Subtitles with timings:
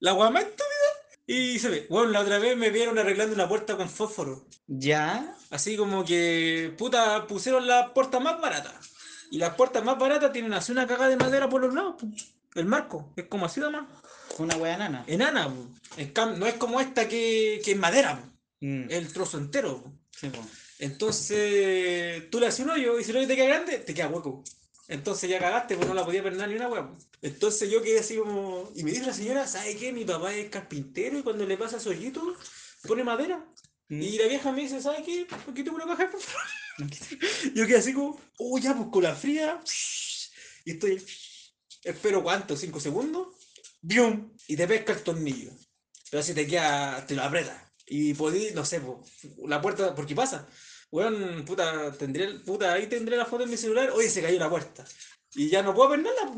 [0.00, 0.66] La weá más estúpida.
[1.28, 4.46] Y se ve, bueno, la otra vez me vieron arreglando una puerta con fósforo.
[4.68, 5.36] ¿Ya?
[5.50, 8.74] Así como que, puta, pusieron las puertas más baratas.
[9.30, 11.96] Y las puertas más baratas tienen así una cagada de madera por los lados.
[12.54, 13.86] El marco, es como así nomás.
[14.38, 15.04] Una wea nana.
[15.08, 15.68] Enana, pu.
[15.96, 18.22] En cam- no es como esta que, que es madera.
[18.60, 19.82] Mm, el trozo entero.
[20.10, 20.30] sí.
[20.78, 24.08] Entonces, tú le haces un hoyo y si el hoyo te queda grande, te queda
[24.08, 24.44] hueco.
[24.88, 26.88] Entonces ya cagaste, pues no la podía perder ni una hueá.
[26.88, 26.96] pu.
[27.22, 28.70] Entonces yo quedé así como.
[28.74, 29.92] Y me dijo la señora, ¿sabe qué?
[29.92, 32.36] Mi papá es carpintero y cuando le pasa su hoyito,
[32.86, 33.44] pone madera.
[33.88, 34.02] Mm.
[34.02, 35.26] Y la vieja me dice, ¿sabes qué?
[35.48, 36.10] Aquí tengo una caja.
[37.54, 39.60] Yo quedé así como, oh, ya, pues con la fría.
[40.64, 41.02] Y estoy,
[41.84, 43.28] espero cuánto, cinco segundos.
[43.80, 44.32] ¡Bium!
[44.48, 45.52] Y te pesca el tornillo.
[46.10, 47.72] Pero si te queda, te lo aprieta.
[47.86, 48.98] Y podí, no sé, pues,
[49.46, 50.48] la puerta, porque pasa.
[50.90, 53.90] Weón, puta, tendré, puta, ahí tendré la foto en mi celular.
[53.90, 54.84] Oye, se cayó la puerta.
[55.34, 56.32] Y ya no puedo ver nada.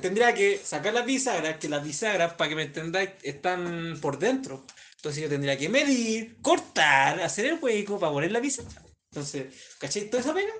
[0.00, 4.64] Tendría que sacar las bisagras, que las bisagras, para que me entendáis, están por dentro.
[4.96, 8.82] Entonces yo tendría que medir, cortar, hacer el hueco para poner la bisagra.
[9.10, 10.08] Entonces, ¿cachai?
[10.08, 10.52] ¿Toda esa pega?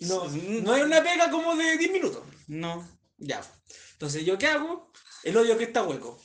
[0.00, 2.22] No, no es una pega como de 10 minutos.
[2.48, 2.86] No.
[3.18, 3.40] Ya.
[3.92, 4.90] Entonces, ¿yo qué hago?
[5.22, 6.20] El hoyo que está hueco.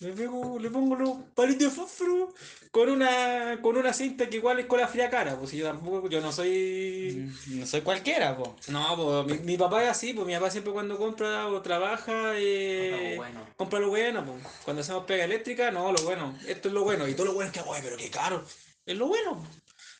[0.00, 2.32] Le, pego, le pongo los palitos de fósforo
[2.70, 5.36] con una, con una cinta que igual es con la fría cara.
[5.36, 7.30] Pues si yo tampoco, yo no soy.
[7.46, 8.56] Mm, No soy cualquiera, po.
[8.68, 12.32] No, pues mi, mi papá es así, pues mi papá siempre cuando compra o trabaja,
[12.36, 13.40] eh, bueno.
[13.56, 14.42] compra lo bueno, pues.
[14.64, 16.38] Cuando hacemos pega eléctrica, no, lo bueno.
[16.46, 17.06] Esto es lo bueno.
[17.06, 18.42] Y todo lo bueno es que, güey, pero qué caro.
[18.86, 19.46] Es lo bueno.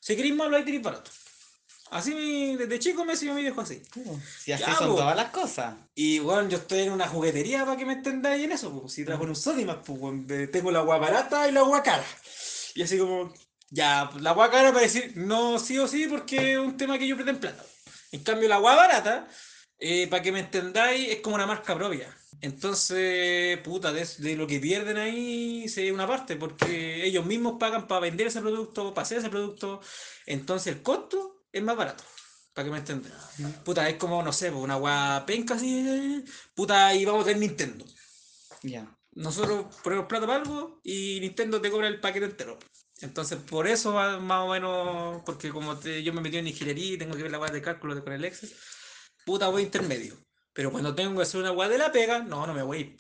[0.01, 1.11] Si queréis malo, hay tenéis barato.
[1.91, 3.83] Así mi- desde chico me enseñó mi viejo así.
[4.39, 4.97] Si así Ya, son po.
[4.97, 5.75] todas las cosas.
[5.95, 8.93] Y bueno, yo estoy en una juguetería para que me entendáis en eso, pues.
[8.93, 12.05] Si trabajo en un Sodimac, pues, tengo la agua barata y la agua cara.
[12.75, 13.33] Y así como,
[13.71, 16.99] ya, pues, la agua cara para decir no sí o sí porque es un tema
[16.99, 17.65] que yo pretendo en plata.
[18.13, 19.27] En cambio, la agua barata,
[19.79, 22.17] eh, para que me entendáis, es como una marca propia.
[22.41, 27.57] Entonces, puta, de, de lo que pierden ahí se ve una parte, porque ellos mismos
[27.59, 29.81] pagan para vender ese producto, para hacer ese producto.
[30.27, 32.05] Entonces, el costo es más barato.
[32.55, 33.13] Para que me entendan.
[33.65, 36.25] Puta, es como, no sé, pues, una weá penca así.
[36.55, 37.85] Puta, y vamos a tener Nintendo.
[38.63, 38.97] Ya.
[39.13, 42.59] Nosotros ponemos plata para algo y Nintendo te cobra el paquete entero.
[43.01, 46.99] Entonces, por eso más o menos, porque como te- yo me metí en ingeniería y
[46.99, 48.53] tengo que ver la weá de cálculo con el Excel,
[49.25, 50.17] puta, voy intermedio.
[50.53, 52.81] Pero cuando tengo que hacer una weá de la pega, no, no me voy a
[52.81, 52.97] ir.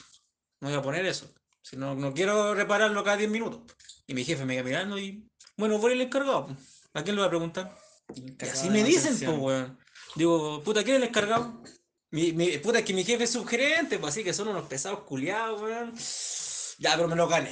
[0.60, 1.32] No voy a poner eso.
[1.62, 3.62] Si no, no quiero repararlo cada 10 minutos.
[4.06, 6.48] Y mi jefe me queda mirando y, bueno, voy el encargado.
[6.94, 7.76] ¿A quién lo va a preguntar?
[8.16, 9.78] Y así me dicen, pues, weón.
[10.16, 11.62] Digo, puta, ¿quién es el encargado?
[12.10, 15.00] Mi, mi- puta, es que mi jefe es subgerente, pues así que son unos pesados
[15.04, 15.94] culiados, weón.
[16.78, 17.50] Ya, pero me lo gané.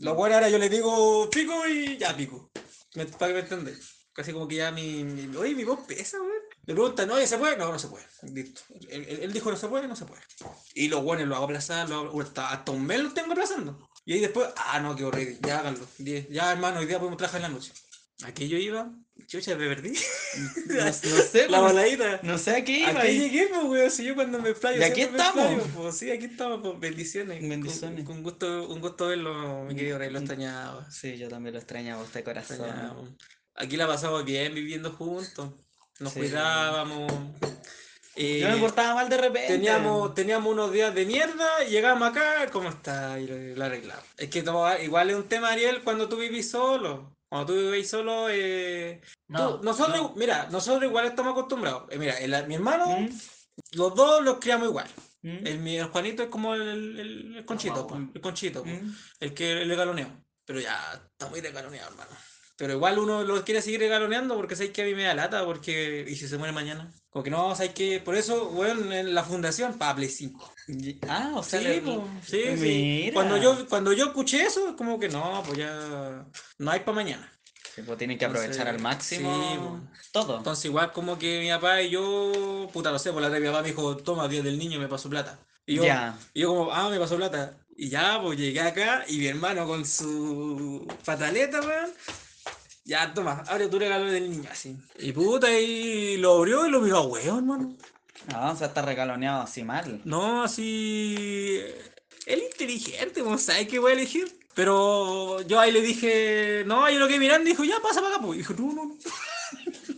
[0.00, 2.50] Lo bueno ahora yo le digo pico y ya pico.
[2.94, 3.90] Me- para que me entendáis.
[4.12, 6.32] Casi como que ya mi, mi- Oye, mi voz pesa, weón.
[6.66, 7.56] Le preguntan, oye, ¿se puede?
[7.56, 8.06] No, no se puede.
[8.22, 8.62] Listo.
[8.88, 10.22] Él, él- él dijo no se puede, no se puede.
[10.74, 13.88] Y los buenos lo hago aplazar, lo hago- hasta, hasta un mes lo tengo aplazando.
[14.06, 15.86] Y ahí después, ah, no, qué horrible, ya háganlo.
[16.30, 17.72] Ya, hermano, hoy día podemos trabajar en la noche.
[18.24, 18.90] Aquí yo iba,
[19.26, 19.92] chucha, me perdí.
[20.66, 20.92] No, no
[21.32, 21.64] sé, La po.
[21.64, 22.20] baladita.
[22.22, 23.00] No sé a qué iba.
[23.00, 23.90] Aquí llegué, pues, weón.
[23.90, 24.80] Si yo cuando me explayo.
[24.80, 25.62] Y aquí estamos.
[25.76, 26.78] pues, sí, aquí estamos, pues.
[26.80, 27.40] Bendiciones.
[27.48, 28.04] Bendiciones.
[28.04, 30.10] Con, gusto, un gusto verlo, mi querido Rey.
[30.10, 30.90] Lo extrañaba.
[30.90, 32.58] Sí, yo también lo extrañaba a usted, corazón.
[32.60, 33.02] extrañaba.
[33.54, 35.52] Aquí la pasamos bien viviendo juntos.
[36.00, 36.18] Nos Sí.
[36.20, 37.12] cuidábamos.
[38.16, 39.48] Yo me eh, portaba mal de repente.
[39.54, 43.18] Teníamos, teníamos unos días de mierda y llegamos acá, ¿cómo está?
[43.18, 44.04] Y lo, lo arreglamos.
[44.16, 44.44] Es que
[44.84, 47.16] igual es un tema, Ariel, cuando tú vivís solo.
[47.28, 50.12] Cuando tú vivís solo, eh, No, tú- nosotros, no.
[50.16, 51.84] mira, nosotros igual estamos acostumbrados.
[51.90, 53.08] Eh, mira, el- mi hermano, ¿Mm?
[53.72, 54.88] los dos los criamos igual.
[55.22, 55.46] ¿Mm?
[55.46, 56.98] El, mi- el Juanito es como el,
[57.36, 58.08] el, conchito, guagua.
[58.14, 58.96] el conchito, po, ¿Mm?
[59.20, 60.22] el que el galoneó.
[60.44, 62.10] Pero ya está muy regaloneado, hermano.
[62.56, 65.44] Pero igual uno lo quiere seguir regaloneando porque sabes que a mí me da lata,
[65.44, 66.04] porque.
[66.08, 66.92] ¿Y si se muere mañana?
[67.10, 67.98] Como que no, sabes que.
[68.00, 70.54] Por eso, weón, en la fundación, Play 5.
[70.68, 73.10] Y- Ah, o sea, Sí, le- po, sí, sí.
[73.12, 76.26] Cuando yo, cuando yo escuché eso, es como que no, pues ya.
[76.58, 77.30] No hay para mañana.
[77.74, 80.36] Sí, pues tienen que aprovechar Entonces, al máximo sí, todo.
[80.36, 82.70] Entonces, igual como que mi papá y yo.
[82.72, 84.78] Puta, no sé, por la otra vez mi papá me dijo, toma, día del niño,
[84.78, 85.40] me pasó plata.
[85.66, 86.16] Y yo, Ya.
[86.34, 87.56] y yo como, ah, me pasó plata.
[87.76, 91.90] Y ya, pues llegué acá y mi hermano con su pataleta, weón.
[92.84, 94.76] Ya, toma, abre tu regalo del niño, así.
[94.98, 97.76] Y puta, y lo abrió y lo miró a weón, hermano.
[98.30, 100.02] No, o sea, está regaloneado así mal.
[100.04, 101.58] No, así.
[102.26, 104.38] Él inteligente, no sabe qué voy a elegir.
[104.54, 108.24] Pero yo ahí le dije, no, yo lo que mirando, dijo, ya pasa para acá,
[108.24, 108.36] pues.
[108.36, 108.96] Y dijo, no, no, no.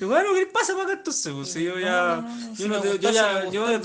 [0.00, 1.32] Y bueno, ¿qué pasa para acá entonces?
[1.32, 2.24] Pues yo ya.
[2.56, 3.50] Yo no yo ya.
[3.50, 3.78] Yo no,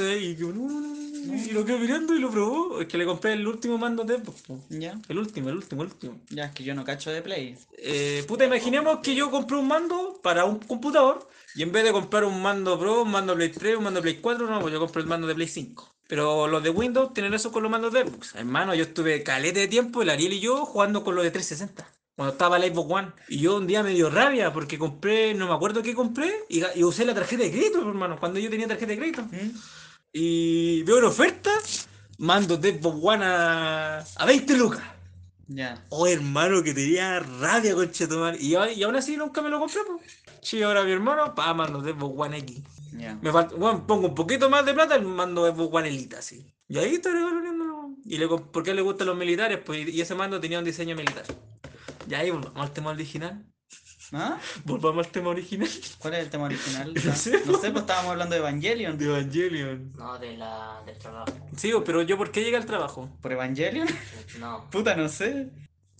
[0.69, 0.92] no,
[1.23, 2.81] Y lo quedó mirando y lo probó.
[2.81, 4.59] Es que le compré el último mando de Xbox, po.
[4.69, 4.99] Ya.
[5.07, 6.19] El último, el último, el último.
[6.29, 7.57] Ya, es que yo no cacho de Play.
[7.77, 11.91] Eh, puta, imaginemos que yo compré un mando para un computador y en vez de
[11.91, 14.79] comprar un mando Pro, un mando Play 3, un mando Play 4, no, pues yo
[14.79, 15.89] compré el mando de Play 5.
[16.07, 18.35] Pero los de Windows tienen eso con los mandos de Xbox.
[18.35, 21.89] Hermano, yo estuve calete de tiempo, el Ariel y yo, jugando con los de 360.
[22.15, 23.07] Cuando estaba el Xbox One.
[23.29, 26.59] Y yo un día me dio rabia porque compré, no me acuerdo qué compré, y,
[26.61, 29.23] ga- y usé la tarjeta de crédito, hermano, cuando yo tenía tarjeta de crédito.
[29.23, 29.49] ¿Mm?
[30.13, 31.49] Y veo una oferta,
[32.19, 34.83] mando de Xbox One a, a 20 lucas.
[35.47, 35.83] Ya.
[35.89, 38.39] Oh, hermano, que tenía rabia, conchetumar.
[38.39, 40.01] Y, a- y aún así nunca me lo compré, pues.
[40.41, 42.61] Sí, ahora mi hermano, pa, mando de Xbox One X.
[42.97, 43.15] Ya.
[43.21, 46.45] Me falta, bueno, pongo un poquito más de plata y mando Xbox One Elite, así.
[46.67, 47.89] Y ahí está regaloneándolo.
[48.05, 49.59] ¿Y le, por qué le gustan los militares?
[49.65, 51.25] Pues y ese mando tenía un diseño militar.
[52.09, 53.43] Y ahí volvamos al tema original.
[54.13, 54.39] ¿Ah?
[54.63, 55.67] Volvamos al tema original
[55.97, 56.93] ¿Cuál es el tema original?
[57.03, 58.97] No sé, No sé, pues estábamos hablando de Evangelion.
[58.97, 59.91] de Evangelion.
[59.97, 61.31] No, de la, del trabajo.
[61.57, 63.09] Sí, pero yo, ¿por qué llegué al trabajo?
[63.21, 63.87] ¿Por Evangelion?
[64.39, 64.69] No.
[64.71, 65.51] Puta, no sé.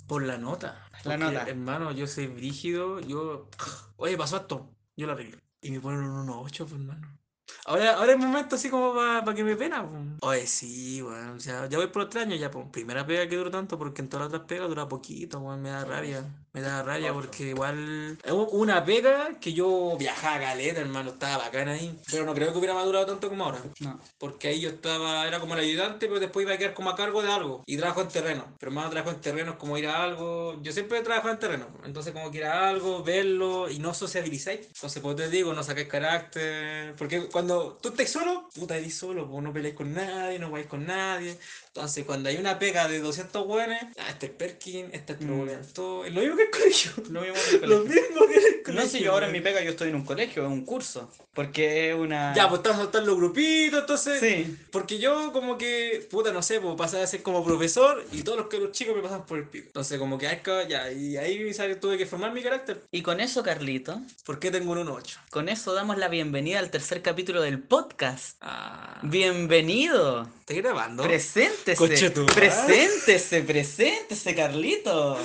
[0.08, 0.88] Por la nota.
[1.04, 1.44] La Porque, nota.
[1.50, 3.50] Hermano, yo soy brígido, yo...
[3.98, 5.38] Oye, pasó esto, yo lo arreglo.
[5.62, 7.20] Y me ponen un 1.8, pues, hermano.
[7.66, 10.02] Ahora, ahora es momento así como para que me pena, pues.
[10.22, 11.30] Oye, sí, weón.
[11.38, 12.68] O sea, ya voy por otro año ya, pues.
[12.72, 15.62] Primera pega que duró tanto, porque en todas las otras pegas dura poquito, weón.
[15.62, 16.43] Me da rabia.
[16.54, 18.18] Me da rabia porque igual...
[18.52, 21.10] Una pega que yo viajaba a caleta, hermano.
[21.12, 22.00] Estaba bacán ahí.
[22.12, 23.60] Pero no creo que hubiera madurado tanto como ahora.
[23.80, 24.00] No.
[24.20, 26.96] Porque ahí yo estaba, era como el ayudante, pero después iba a quedar como a
[26.96, 27.64] cargo de algo.
[27.66, 28.46] Y trabajo en terreno.
[28.60, 30.62] Pero más trabajo en terreno es como ir a algo.
[30.62, 31.68] Yo siempre he trabajado en terreno.
[31.86, 34.68] Entonces, como que ir a algo, verlo y no sociabilizáis.
[34.68, 36.96] Entonces, pues te digo, no sacáis carácter.
[36.98, 39.28] Porque cuando tú estés solo, puta, eres solo.
[39.28, 41.36] Pues no peleáis con nadie, no vais con nadie.
[41.68, 45.74] Entonces, cuando hay una pega de 200 buenos, ah, este es Perkin, este es Mm.
[45.74, 46.06] todo.
[46.06, 46.92] Es lo mismo que el colegio.
[47.10, 48.02] Lo mismo en el Lo colegio.
[48.02, 48.84] mismo que el colegio.
[48.84, 51.12] No, si yo ahora en mi pega yo estoy en un colegio, en un curso.
[51.34, 52.34] Porque es una.
[52.36, 54.20] Ya, pues están soltando los grupitos, entonces.
[54.20, 54.56] Sí.
[54.72, 58.38] Porque yo como que, puta, no sé, pues pasé a ser como profesor y todos
[58.38, 59.66] los que los chicos me pasan por el pico.
[59.68, 60.28] Entonces como que
[60.70, 61.80] ya, y ahí ¿sabes?
[61.80, 62.84] tuve que formar mi carácter.
[62.92, 65.18] Y con eso, Carlito, ¿Por qué tengo un 1.8?
[65.32, 68.38] con eso damos la bienvenida al tercer capítulo del podcast.
[68.42, 70.30] Ah, Bienvenido.
[70.42, 71.04] ¿Estoy grabando?
[71.04, 72.10] Preséntese.
[72.12, 72.34] Tu madre.
[72.36, 75.18] Preséntese, preséntese, Carlito.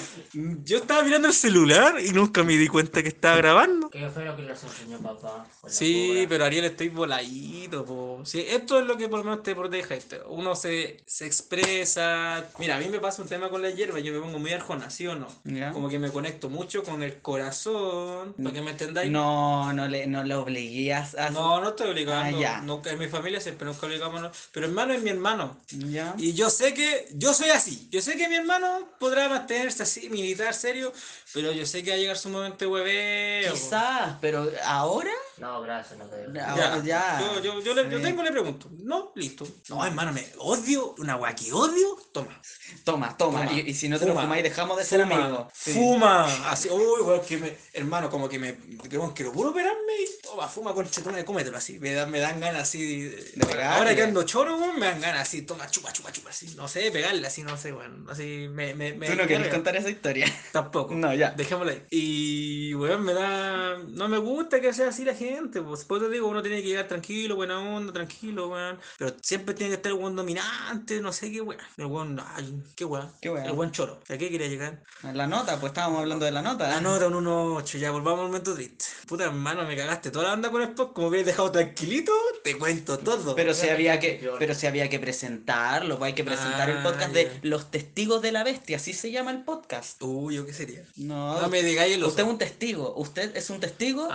[0.64, 3.90] Yo estaba mirando el celular y nunca me di cuenta que estaba grabando.
[3.90, 5.46] ¿Qué fue lo que les enseñó papá?
[5.60, 6.28] Con la Sí, cobra?
[6.28, 8.20] pero Ariel estoy voladito, po.
[8.24, 9.96] Sí, esto es lo que por lo menos te protege.
[9.96, 10.20] este.
[10.28, 12.44] Uno se, se expresa.
[12.58, 14.90] Mira, a mí me pasa un tema con la hierba, yo me pongo muy arjona,
[14.90, 15.28] ¿sí o no?
[15.44, 15.72] ¿Ya?
[15.72, 19.10] Como que me conecto mucho con el corazón, para que me entendáis.
[19.10, 21.30] No, no le, no le obligué a.
[21.30, 22.36] No, no estoy obligando.
[22.36, 22.60] Ah, ya.
[22.60, 24.48] Nunca en mi familia siempre nunca obligamos.
[24.52, 25.56] Pero hermano es mi hermano.
[25.70, 26.14] ¿Ya?
[26.18, 27.88] Y yo sé que yo soy así.
[27.90, 30.92] Yo sé que mi hermano podrá mantenerse así, militar, serio.
[31.34, 33.52] Pero yo sé que va a llegar su momento de hueveo.
[33.52, 35.10] Quizás, pero ahora.
[35.36, 36.54] No, gracias, no te Ya.
[36.56, 37.20] Ya, Ahora ya.
[37.20, 38.68] Yo, yo, yo, le, yo tengo, le pregunto.
[38.78, 39.46] No, listo.
[39.68, 40.94] No, hermano, me odio.
[40.98, 41.96] Una weá que odio.
[42.12, 42.40] Toma.
[42.84, 43.44] Toma, toma.
[43.46, 45.46] Toma, Y, y si no te lo fuma, fumáis, dejamos de ser Fuma, amigos.
[45.54, 45.72] Sí.
[45.74, 46.50] fuma.
[46.50, 47.56] Así, uy, weón, que me.
[47.74, 48.56] Hermano, como que me.
[48.88, 51.78] Que, weón, quiero puro operarme y toma, fuma con chetona, cómetelo así.
[51.78, 53.02] Me dan, me dan ganas así.
[53.04, 55.42] De, ahora que ando choro, weón, me dan ganas así.
[55.42, 56.54] Toma, chupa, chupa, chupa, así.
[56.56, 58.06] No sé, pegarle así, no sé, weón.
[58.10, 58.74] Así me.
[58.74, 59.54] me, me Tú no querés carga.
[59.54, 60.26] contar esa historia.
[60.52, 60.87] Tampoco.
[60.90, 61.30] No, ya.
[61.32, 61.82] Dejémoslo ahí.
[61.90, 63.78] Y, weón, me da.
[63.88, 65.62] No me gusta que sea así la gente.
[65.62, 68.78] Pues, pues te digo, uno tiene que llegar tranquilo, buena onda, tranquilo, weón.
[68.98, 71.60] Pero siempre tiene que estar el weón dominante, no sé qué weón.
[71.76, 73.12] El weón, ay, qué weón.
[73.20, 73.46] Qué weón.
[73.46, 74.00] El weón choro.
[74.08, 74.82] ¿A qué quería llegar?
[75.02, 76.68] La nota, pues estábamos hablando de la nota.
[76.68, 78.84] La nota, un 1.8, ya volvamos al momento triste.
[79.06, 80.94] Puta hermano, me cagaste toda la banda con el podcast.
[80.94, 82.12] Como hubieras dejado tranquilito,
[82.42, 83.34] te cuento todo.
[83.34, 86.82] Pero si había que, pero si había que presentarlo, pues hay que presentar el Ah,
[86.82, 90.00] podcast de Los Testigos de la Bestia, así se llama el podcast.
[90.02, 90.77] Uy, ¿yo qué sería?
[90.96, 92.32] No, No me digáis el usted es oso.
[92.32, 94.10] un testigo, usted es un testigo de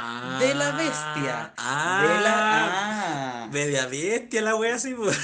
[0.56, 1.54] la Ah, bestia.
[1.58, 2.02] ah.
[2.08, 3.50] de la ah.
[3.52, 5.18] Media bestia la wea así, pues.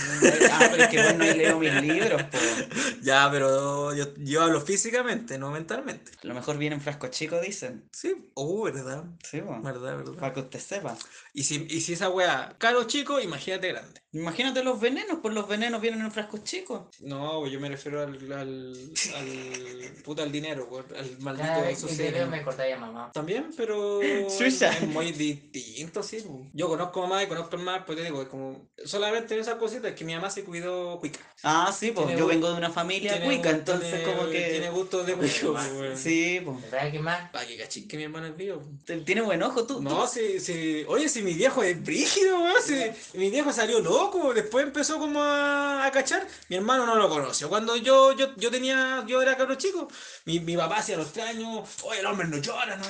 [0.51, 2.38] Ah, pero es que vos no leído mis libros, po.
[3.01, 6.12] Ya, pero yo, yo hablo físicamente, no mentalmente.
[6.24, 7.88] A lo mejor viene en frasco chico, dicen.
[7.91, 9.03] Sí, oh, verdad.
[9.29, 9.41] Sí.
[9.41, 10.13] Verdad, verdad.
[10.19, 10.96] Para que usted sepa.
[11.34, 14.01] Y si, y si esa wea caro chico, imagínate grande.
[14.12, 16.82] Imagínate los venenos, pues los venenos vienen en frascos chicos.
[17.01, 18.74] No, yo me refiero al, al,
[19.16, 22.13] al puta al dinero, weón, al maldito te suceso.
[22.13, 23.12] veo me cortáis a mamá.
[23.13, 24.00] También, pero
[24.38, 24.72] Chucha.
[24.72, 26.25] es muy distinto, sí.
[26.54, 29.42] Yo conozco a mamá y conozco al más, pues te digo, es como solamente en
[29.42, 31.20] esas cositas que mi mamá se cuidó cuica.
[31.44, 34.60] Ah, sí, pues Tiene yo vengo de una familia Tiene cuica, entonces tiene- como Tiene
[34.62, 34.70] que...
[34.72, 35.96] gustos de Oye, cuico, weón.
[35.98, 36.58] Sí, pues.
[36.72, 37.30] ¿Sabes qué más?
[37.30, 38.63] Para que cachín que mi hermano es vivo.
[39.06, 39.82] Tiene buen ojo tú.
[39.82, 42.74] No, si, si, oye, si mi viejo es brígido, weón, si
[43.18, 43.99] mi viejo salió loco,
[44.34, 47.50] después empezó como a, a cachar, mi hermano no lo conoció.
[47.50, 49.88] Cuando yo, yo, yo tenía, yo era cabro chico,
[50.25, 52.86] mi, mi papá hacía los tres años, oye, el hombre no llora, no.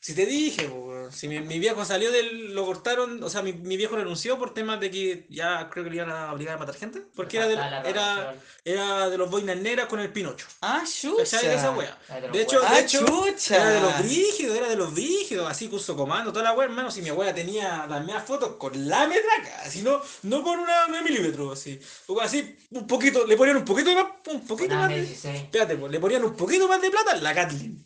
[0.00, 3.52] Si te dije, po, si mi, mi viejo salió del, lo cortaron, o sea, mi,
[3.52, 6.58] mi viejo renunció por temas de que ya creo que le iban a obligar a
[6.58, 7.54] matar gente, porque era de,
[7.90, 8.34] era,
[8.64, 10.46] era de los boinas negras con el Pinocho.
[10.60, 10.82] Ah.
[10.82, 11.70] De esa chucha.
[11.72, 11.98] wea.
[12.08, 12.70] Ah, de hecho, weas.
[12.70, 13.56] de Ah, hecho, chucha.
[13.56, 16.90] era de los brígidos, era de los brígidos, así curso comando, toda la wea, hermano.
[16.90, 20.58] Si mi abuela tenía las mismas fotos con la metraca, así no, no no con
[20.58, 21.78] una, una milímetro, así.
[22.20, 25.92] Así, un poquito, le ponían un poquito más, un poquito no, más de, Espérate, pues,
[25.92, 27.84] le ponían un poquito más de plata la Kathleen.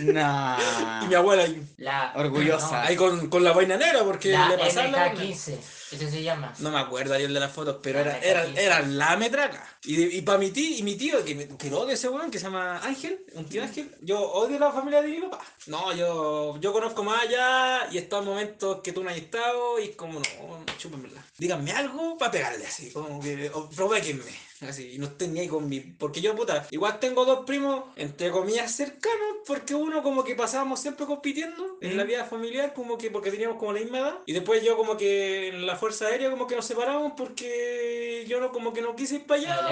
[0.00, 0.56] No.
[1.04, 1.62] y mi abuela ahí.
[1.78, 2.70] La, orgullosa.
[2.70, 5.12] No, ahí con, con, la vaina negra, porque la le pasaron la.
[5.12, 6.54] 15 ese se llama.
[6.60, 9.66] No me acuerdo el de las fotos, pero La era, era, era la metraca.
[9.84, 12.38] Y, y para mi tío, y mi tío, que, que lo odio ese weón, que
[12.38, 15.44] se llama Ángel, un tío Ángel, yo odio la familia de mi papá.
[15.66, 19.16] No, yo, yo conozco más allá y he estado en momentos que tú no has
[19.16, 21.24] estado y es como, no, chúpenmela.
[21.38, 24.49] Díganme algo para pegarle así, como que, o provoquenme.
[24.60, 25.80] Así, y no estén ni ahí con mi.
[25.80, 30.80] Porque yo, puta, igual tengo dos primos, entre comillas, cercanos, porque uno como que pasábamos
[30.80, 34.18] siempre compitiendo en la vida familiar, como que porque teníamos como la misma edad.
[34.26, 38.40] Y después yo, como que en la Fuerza Aérea, como que nos separamos porque yo
[38.40, 39.68] no, como que no quise ir para allá.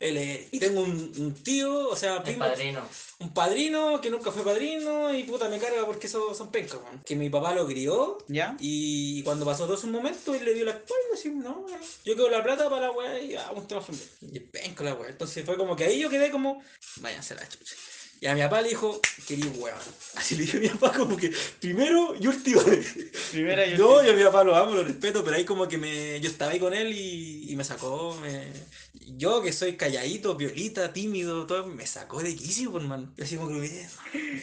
[0.00, 2.82] El Eric, y tengo un, un tío, o sea, primo, padrino.
[3.18, 7.02] un padrino que nunca fue padrino y puta me carga porque esos son pencas, man.
[7.04, 8.56] Que mi papá lo crió ¿Ya?
[8.60, 11.66] y cuando pasó todo su momento, él le dio la espalda, así, no,
[12.04, 14.11] yo quiero la plata para la weá y ah, un tema familiar.
[14.20, 14.40] Y
[14.84, 15.10] la weá.
[15.10, 16.62] Entonces fue como que ahí yo quedé como,
[16.96, 17.74] váyanse la chucha.
[18.20, 19.78] Y a mi papá le dijo, quería weón.
[20.14, 22.94] Así le dije a mi papá como que primero y última vez.
[23.32, 25.76] Primera y No, yo a mi papá lo amo, lo respeto, pero ahí como que
[25.76, 28.52] me, yo estaba ahí con él y, y me sacó, me-
[28.94, 33.12] yo que soy calladito, violita, tímido, todo, me sacó de quicio, por hermano.
[33.16, 33.88] Y así como que bien,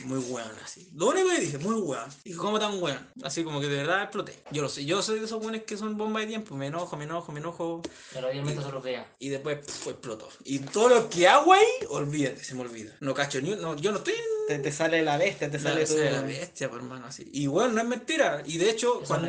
[0.05, 0.89] muy weón, así.
[0.95, 2.09] Lo único que dije, muy weón.
[2.23, 3.07] Y ¿cómo tan weón?
[3.23, 4.41] Así como que de verdad exploté.
[4.51, 6.97] Yo lo sé, yo soy de esos weones que son bomba de tiempo, me enojo,
[6.97, 7.81] me enojo, me enojo,
[8.13, 9.15] Pero 10 metros se lo vea.
[9.19, 10.29] y después puf, explotó.
[10.43, 12.95] Y todo lo que hago ahí, olvídate, se me olvida.
[12.99, 15.81] No cacho ni no, yo no estoy en Te, te sale la bestia, te sale
[15.81, 16.03] la, todo.
[16.09, 17.29] la bestia, por hermano, así.
[17.31, 18.41] Y bueno, no es mentira.
[18.47, 19.27] Y de hecho, cuando,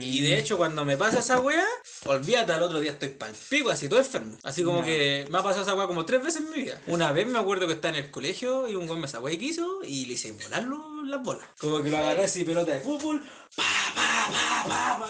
[0.00, 1.64] y de hecho, cuando me pasa esa weá,
[2.06, 4.36] olvídate, al otro día estoy pa'l pico, así todo enfermo.
[4.42, 4.84] Así como No.
[4.84, 6.80] que me ha pasado esa weá como tres veces en mi vida.
[6.88, 9.38] Una vez me acuerdo que estaba en el colegio y un weón me sacó y
[9.38, 11.46] quiso y le hice volarlo las bolas.
[11.58, 13.22] Como que lo agarré así, pelota de fútbol,
[13.54, 13.62] pa,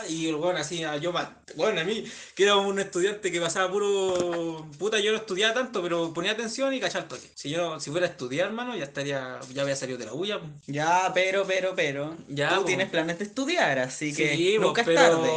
[0.09, 1.13] y el weón así, ah, yo,
[1.57, 2.05] bueno, a mí,
[2.35, 4.67] que era un estudiante que pasaba puro.
[4.79, 7.29] Puta, yo no estudiaba tanto, pero ponía atención y cachaba el toque.
[7.35, 10.39] Si yo, si fuera a estudiar, hermano, ya estaría, ya había salido de la bulla.
[10.41, 10.51] pues.
[10.67, 12.17] Ya, pero, pero, pero.
[12.29, 12.65] Ya, Tú po.
[12.65, 15.31] tienes planes de estudiar, así que pues, nunca tarde.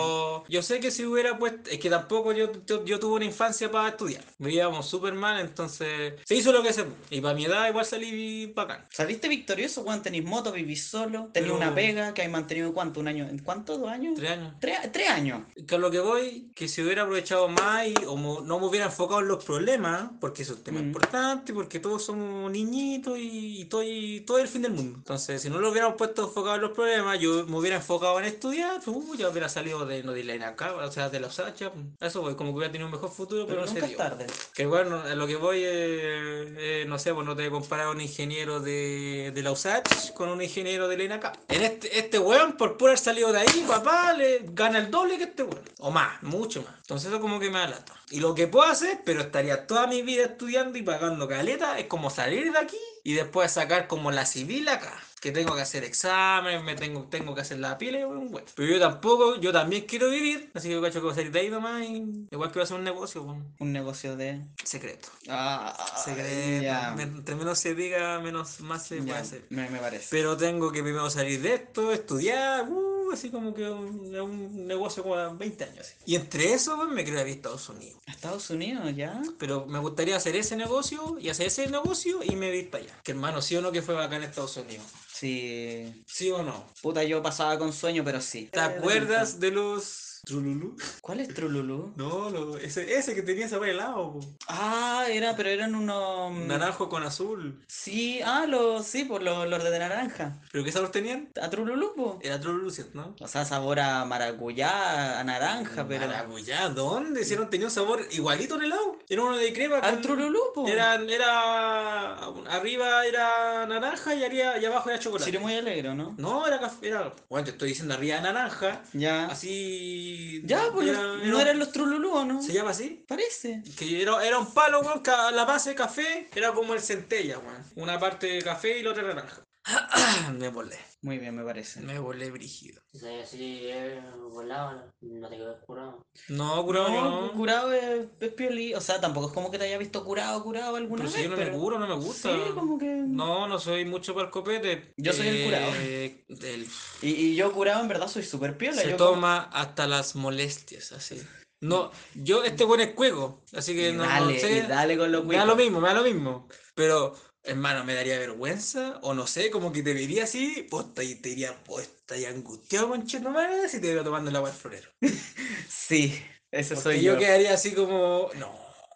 [0.49, 2.51] yo sé que si hubiera puesto, es que tampoco yo,
[2.85, 4.23] yo, tuve una infancia para estudiar.
[4.37, 6.95] Vivíamos súper mal, entonces se hizo lo que se pudo.
[7.09, 8.85] Y para mi edad igual salí bacán.
[8.91, 12.99] Saliste victorioso, Juan, tenés moto, vivís solo, tenés Pero- una pega que hay mantenido cuánto,
[12.99, 13.66] un año, ¿en cuánto?
[13.67, 14.13] ¿Dos años?
[14.15, 14.53] Tres años.
[14.59, 15.41] Tres, tres años.
[15.67, 18.65] Que a lo que voy, que si hubiera aprovechado más y o mo- no me
[18.65, 20.85] hubiera enfocado en los problemas, porque eso es un tema Mm.
[20.87, 24.97] importante, porque todos somos niñitos y, y todo, y todo es el fin del mundo.
[24.97, 28.25] Entonces, si no lo hubiéramos puesto enfocado en los problemas, yo me hubiera enfocado en
[28.25, 31.27] estudiar, pues, uh, ya hubiera salido de, no de la INACA, o sea, de la
[31.27, 31.71] USACHA.
[31.99, 33.89] Eso voy, como que hubiera tenido un mejor futuro, pero, Pero no se nunca es
[33.89, 33.97] dio.
[33.97, 34.27] tarde.
[34.55, 37.89] Que bueno, a lo que voy, eh, eh, no sé, pues no te he comparado
[37.89, 41.33] a un ingeniero de, de la USACH con un ingeniero de la INACA.
[41.49, 45.25] En este, este weón, por haber salido de ahí, papá, le gana el doble que
[45.25, 45.61] este weón.
[45.79, 46.73] O más, mucho más.
[46.81, 47.93] Entonces eso como que me da lata.
[48.09, 51.87] Y lo que puedo hacer, pero estaría toda mi vida estudiando y pagando caleta, es
[51.87, 54.93] como salir de aquí y después sacar como la civil acá.
[55.19, 58.47] Que tengo que hacer exámenes, me tengo, tengo que hacer la pila, y weón, bueno.
[58.55, 61.31] Pero yo tampoco, yo también quiero vivir, así que yo cacho que voy a salir
[61.31, 63.23] de ahí nomás y igual que voy a hacer un negocio.
[63.59, 64.41] Un negocio de.
[64.63, 65.09] Secreto.
[65.27, 67.01] Ah, Secreto.
[67.01, 69.45] Entre menos se diga, menos más se puede hacer.
[69.49, 70.07] me, me parece.
[70.11, 75.03] Pero tengo que primero salir de esto, estudiar, uh, así como que un, un negocio
[75.03, 75.79] como a 20 años.
[75.79, 75.93] así.
[76.05, 78.01] Y entre eso, pues, me quiero ir a Estados Unidos.
[78.07, 79.21] ¿A Estados Unidos ya?
[79.37, 82.93] Pero me gustaría hacer ese negocio y hacer ese negocio y me ir para allá.
[83.03, 84.85] Que hermano, sí o no que fue bacán en Estados Unidos.
[85.11, 86.03] Sí.
[86.05, 86.65] ¿Sí o no?
[86.81, 88.49] Puta, yo pasaba con sueño, pero sí.
[88.51, 90.75] ¿Te acuerdas de los Trululú?
[91.01, 91.93] ¿Cuál es Trululú?
[91.95, 94.19] No, lo- ese, ese que tenía ese helado, po.
[94.49, 96.33] Ah, era, pero eran unos.
[96.33, 97.63] naranjo con azul.
[97.67, 100.39] Sí, ah, los, sí, por los, los de naranja.
[100.51, 101.29] ¿Pero qué sabor tenían?
[101.41, 102.19] A Trululú, po.
[102.21, 102.67] Era Trululú.
[102.93, 103.15] ¿no?
[103.21, 106.07] O sea, sabor a maracuyá, a naranja, pero.
[106.07, 107.21] Maracuyá, ¿dónde?
[107.21, 108.99] Hicieron, tenía un sabor igualito en el helado.
[109.07, 109.77] Era uno de crema.
[109.79, 110.67] Al con- Trululú, po.
[110.67, 112.15] Era, era,
[112.49, 115.31] arriba era naranja y, arriba, y abajo era chocolate.
[115.31, 116.15] Chile muy alegre, ¿no?
[116.17, 119.27] No, era café, era, bueno, te estoy diciendo arriba naranja, Ya.
[119.27, 120.16] así...
[120.43, 122.41] Ya, pues era- los- era- no eran los Trululú, ¿o no?
[122.41, 123.03] ¿Se llama así?
[123.07, 123.61] Parece.
[123.77, 125.01] Que era, era un palo, weón,
[125.33, 127.63] la base de café era como el centella, weón.
[127.75, 129.43] Una parte de café y la otra naranja.
[130.37, 131.81] me volé, Muy bien, me parece.
[131.81, 132.81] me volé brígido.
[132.91, 136.05] Si soy así, eh, volado, no te quedas curado.
[136.29, 137.33] No, curado No, no.
[137.33, 138.73] curado es, es piolí.
[138.73, 141.23] O sea, tampoco es como que te haya visto curado, curado alguna Pero si vez.
[141.25, 142.31] yo no pero- me curo, no me gusta.
[142.33, 142.85] Sí, como que.
[142.85, 144.93] No, no soy mucho para el copete.
[144.97, 145.71] Yo soy el curado.
[145.79, 146.67] Eh, el-
[147.01, 148.81] Y, y yo curado en verdad soy súper piola.
[148.81, 151.21] se yo como- toma hasta las molestias, así.
[151.59, 154.57] No, yo este buen es cueco, así que Y no, dale, no sé.
[154.57, 156.47] y dale con los me da lo mismo, me da lo mismo.
[156.75, 157.15] Pero
[157.47, 161.29] hermano, me daría vergüenza, o no sé, como que te vería así, posta, y te
[161.29, 164.89] diría, pues, ahí angustiado con madre si te veo tomando el agua del florero.
[165.69, 167.19] Sí, Porque soy yo yo.
[167.19, 168.53] quedaría así como, no,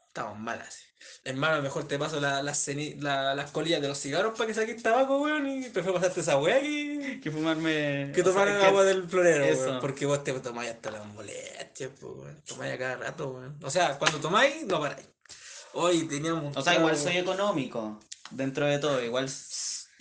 [0.08, 0.84] estamos mal así.
[1.24, 4.54] Hermano, mejor te paso la- las ceni- la- las colillas de los cigarros para que
[4.56, 8.12] saques tabaco, weón, y prefiero pasarte esa weá que, Que fumarme.
[8.14, 9.62] que o sea, tomar el que- agua del florero, eso.
[9.66, 12.42] weón, porque vos te tomáis hasta las molestias, weón.
[12.46, 13.60] Tomáis a cada rato, weón.
[13.64, 15.08] O sea, cuando tomáis, no paráis.
[15.74, 16.58] Hoy teníamos.
[16.58, 18.00] O sea, igual soy económico.
[18.32, 19.30] Dentro de todo, igual.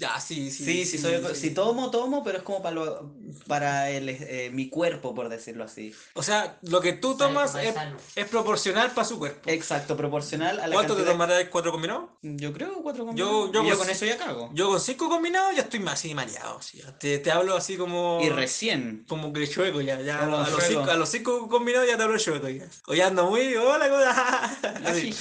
[0.00, 0.64] Ya, sí, sí.
[0.64, 3.14] Sí, sí, soy, tomo, tomo, pero es como para, lo,
[3.46, 5.94] para el, eh, mi cuerpo, por decirlo así.
[6.14, 7.74] O sea, lo que tú tomas es,
[8.16, 9.40] es proporcional para su cuerpo.
[9.50, 12.04] Exacto, proporcional a la ¿Cuánto te cantidad- tomarás cuatro combinados?
[12.22, 13.50] Yo creo cuatro combinados.
[13.52, 14.50] yo Y yo con- con eso ya cago.
[14.54, 16.62] Yo con cinco combinados ya estoy más así mareado.
[16.62, 16.80] sí.
[16.98, 18.20] Te, te hablo así como.
[18.22, 19.04] Y recién.
[19.06, 20.00] Como que chueco ya.
[20.00, 22.66] ya Como a, los cinco, a los cinco combinados ya te hablo chueco ya.
[22.86, 23.54] O ya ando muy.
[23.54, 24.00] Hola, ¿cómo.
[24.94, 25.12] Sí,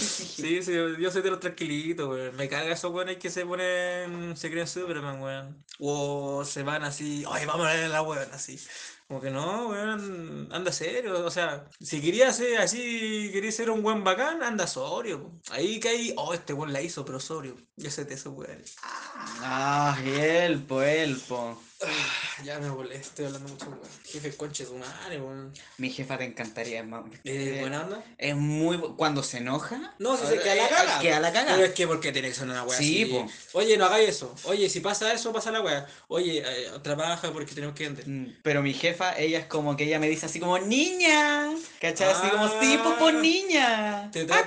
[0.62, 2.34] sí, yo soy de los tranquilitos.
[2.36, 4.38] Me caga esos weones que se ponen.
[4.38, 5.66] Se creen Superman, weón.
[5.80, 7.24] O se van así.
[7.30, 8.60] Ay, vamos a ver la weón, así.
[9.08, 11.26] Como que no, weón, anda serio.
[11.26, 15.24] O sea, si querías ser así, querías ser un buen bacán, anda sobrio.
[15.24, 15.32] po.
[15.52, 17.56] Ahí caí, oh, este weón la hizo, pero sobrio.
[17.76, 18.62] Ya se te eso, weón.
[19.42, 21.60] Ah, elpo, elpo.
[21.82, 23.80] Ah, ya me volé, estoy hablando mucho, weón.
[24.06, 25.54] Jefe, conche tu madre, weón.
[25.78, 26.84] Mi jefa te encantaría.
[26.84, 28.04] ma- Eh, ¿Buena onda?
[28.18, 28.76] Es muy.
[28.76, 29.94] bu- Cuando se enoja.
[29.98, 31.00] No, si se queda la caga.
[31.00, 31.54] Queda la caga.
[31.56, 33.12] Pero es que porque tiene que ser una weá Sí, así.
[33.14, 33.60] po.
[33.60, 34.36] Oye, no hagáis eso.
[34.44, 35.88] Oye, si pasa eso, pasa la weá.
[36.10, 38.06] Oye, eh, trabaja porque tenemos que vender.
[38.08, 41.50] Mm, Pero mi jefa, ella es como que ella me dice así como niña.
[41.80, 42.10] ¿Cachai?
[42.12, 43.22] Así como sí, pues por Ah.
[43.22, 44.10] niña.
[44.12, 44.44] Te trata,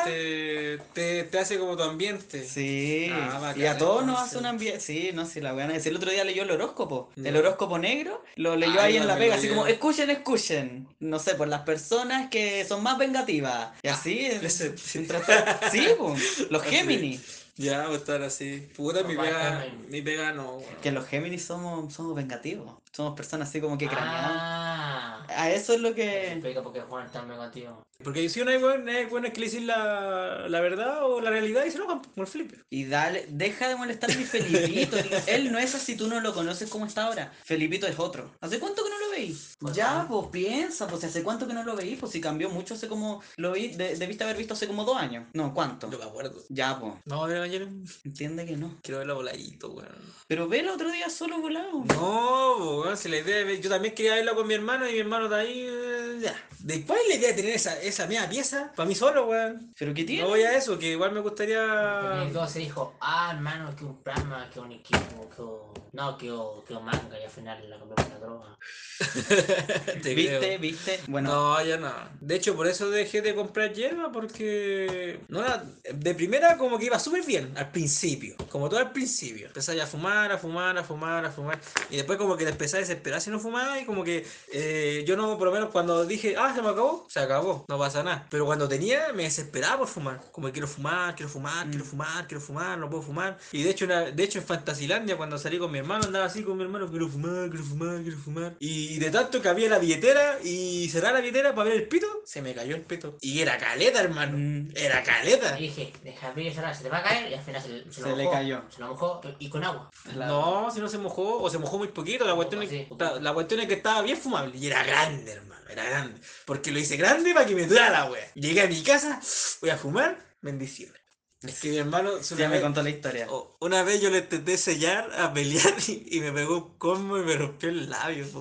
[0.00, 0.04] Acá.
[0.04, 2.48] te, te, te hace como tu ambiente.
[2.48, 4.28] Sí, Ah, bacán, y a todos nos entonces.
[4.28, 4.80] hace un ambiente.
[4.80, 5.66] Sí, no sé, la weá.
[5.72, 7.10] El otro día leyó el horóscopo.
[7.16, 10.86] El horóscopo negro lo leyó Ah, ahí en la pega, así como escuchen, escuchen.
[11.00, 13.70] No sé, por las personas que son más vengativas.
[13.82, 14.20] Y así.
[14.26, 15.22] es- ese- mientras-
[15.72, 16.76] sí, pues, los Así.
[16.76, 17.41] Géminis.
[17.56, 18.68] Ya, voy a estar así.
[18.76, 19.88] Puta, mi Géminis.
[19.90, 20.60] mi pega no.
[20.82, 22.78] Que los Géminis somos, somos vengativos.
[22.92, 24.32] Somos personas así como que craneadas.
[24.34, 25.26] Ah.
[25.28, 26.32] A eso es lo que.
[26.32, 27.82] explica por qué Juan está muy contigo.
[28.02, 31.20] Porque si uno es bueno, es bueno es que le dicen la, la verdad o
[31.20, 32.58] la realidad y se lo hagan como el Felipe.
[32.68, 34.96] Y dale, deja de molestar a mi Felipito.
[34.96, 37.32] él, él no es así, tú no lo conoces como está ahora.
[37.44, 38.30] Felipito es otro.
[38.40, 41.98] ¿Hace cuánto que no Pues ya, pues piensa, pues hace cuánto que no lo veis,
[41.98, 43.22] pues si cambió mucho hace como.
[43.36, 45.26] Lo vi, de- debiste haber visto hace como dos años.
[45.34, 45.86] No, ¿cuánto?
[45.88, 46.40] No me acuerdo.
[46.48, 46.94] Ya, pues.
[47.04, 47.84] Vamos a ver Evangelion.
[48.04, 48.78] Entiende que no.
[48.82, 49.88] Quiero verla voladito, weón.
[50.26, 51.72] Pero ve el otro día solo volado.
[51.72, 54.88] No, po, weón, si la idea es ver- yo también quería verla con mi hermano
[54.88, 56.34] y mi hermano está ahí, eh, ya.
[56.60, 59.72] Después la idea de tener esa, esa media pieza para mí solo, weón.
[59.78, 60.22] ¿Pero qué tiene?
[60.22, 61.60] No voy a eso, que igual me gustaría.
[62.02, 65.72] Porque luego se dijo, ah, hermano, que un plasma, que un equipo, que un...
[65.92, 68.58] No, que un, que un manga y al final la por la droga.
[70.02, 70.38] Te ¿Viste?
[70.38, 70.58] creo.
[70.58, 71.00] ¿Viste?
[71.08, 71.92] Bueno, No, ya no.
[72.20, 76.86] De hecho, por eso dejé de comprar hierba porque no era- de primera como que
[76.86, 79.46] iba súper bien al principio, como todo al principio.
[79.48, 81.60] Empecé a fumar, a fumar, a fumar, a fumar
[81.90, 85.04] y después como que te empecé a desesperar si no fumaba y como que eh,
[85.06, 88.02] yo no, por lo menos cuando dije, ah, se me acabó, se acabó, no pasa
[88.02, 88.26] nada.
[88.30, 91.88] Pero cuando tenía me desesperaba por fumar, como que quiero fumar, quiero fumar, quiero Mm.
[91.88, 93.38] fumar, quiero fumar, no puedo fumar.
[93.52, 96.42] Y de hecho, una- de hecho en Fantasilandia cuando salí con mi hermano andaba así
[96.42, 98.54] con mi hermano, quiero fumar, quiero fumar, quiero fumar.
[98.60, 102.06] Y de tanto que había la billetera y cerrar la billetera para ver el pito,
[102.24, 103.16] se me cayó el pito.
[103.20, 104.36] Y era caleta, hermano.
[104.38, 104.70] Mm.
[104.76, 105.58] Era caleta.
[105.58, 107.68] Y dije, deja abrir y cerrar, se te va a caer y al final se,
[107.68, 108.62] se, lo Se le mojó, cayó.
[108.70, 109.90] Se lo mojó y con agua.
[110.14, 112.86] la- No, si no se mojó, o se mojó muy poquito, la cuestión, es, Sí,
[112.98, 114.56] la, la cuestión es que estaba bien fumable.
[114.56, 116.20] Y era grande, hermano, era grande.
[116.46, 118.26] Porque lo hice grande para que me durara la wea.
[118.34, 119.20] Llegué a mi casa,
[119.60, 121.01] voy a fumar, bendiciones.
[121.44, 123.26] Es que mi hermano, Ya me vez- contó la historia.
[123.60, 127.22] una vez yo le intenté sellar a pelear y, y me pegó un combo y
[127.24, 128.24] me rompió el labio.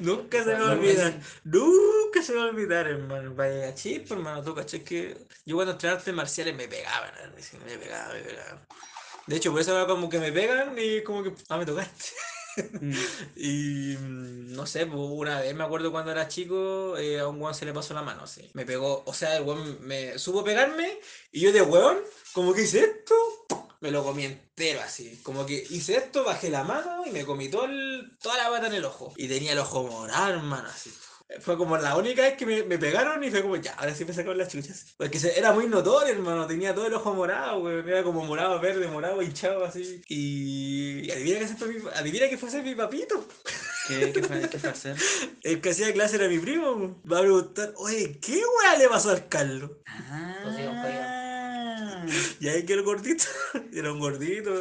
[0.00, 1.20] Nunca se me va a No, olvidar.
[1.44, 3.34] Nunca se me va a olvidar, hermano.
[3.34, 4.42] Vaya chip, hermano.
[4.42, 7.10] Tú caché que yo cuando entrenaba artes marciales me pegaban,
[7.66, 8.66] me pegaban, me pegaban.
[9.26, 12.10] De hecho, por eso ahora como que me pegan y como que, ah, me tocaste.
[12.80, 12.92] Mm.
[13.36, 17.40] Y mm, no sé, pues, una vez me acuerdo cuando era chico, eh, a un
[17.40, 18.50] weón se le pasó la mano, así.
[18.54, 20.98] Me pegó, o sea, el weón me supo pegarme
[21.32, 21.98] y yo de weón,
[22.32, 23.14] como que hice esto,
[23.80, 25.20] me lo comí entero así.
[25.22, 27.66] Como que hice esto, bajé la mano y me comí todo
[28.20, 29.12] toda la bata en el ojo.
[29.16, 30.90] Y tenía el ojo morado, hermano, así.
[31.40, 34.04] Fue como la única vez que me, me pegaron y fue como, ya, ahora sí
[34.04, 34.94] me sacaron las chuchas.
[34.98, 37.88] Porque se- era muy notorio, hermano, tenía todo el ojo morado, weón.
[37.88, 40.02] Era como morado, verde, morado, hinchado así.
[40.08, 43.26] Y, y adivina que, ese fue mi- adivina que fuese mi papito.
[43.88, 44.96] ¿Qué, qué fue, qué fue hacer?
[45.42, 47.00] El que hacía clase era mi primo.
[47.10, 49.70] Va a preguntar, oye, ¿qué weá le pasó al Carlos?
[49.82, 51.20] Pues Ah.
[52.40, 53.24] Y ahí que el gordito,
[53.72, 54.52] era un gordito.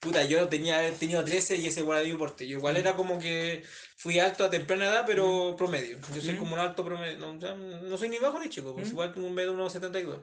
[0.00, 2.46] Puta, yo tenía tenido 13 y ese weá de mi porte.
[2.46, 3.64] Yo igual era como que
[3.96, 5.98] fui alto a temprana edad, pero promedio.
[6.14, 6.38] Yo soy Mm.
[6.38, 7.18] como un alto promedio.
[7.18, 8.90] No, no soy ni bajo ni chico, pues Mm.
[8.90, 10.20] igual como un medio 1,72.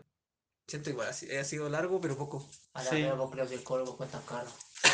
[0.68, 2.48] Siento igual, ha si- ha sido largo, pero poco.
[2.74, 3.02] A la Sí.
[3.02, 4.48] vez porque los psicólogos cuestan caro.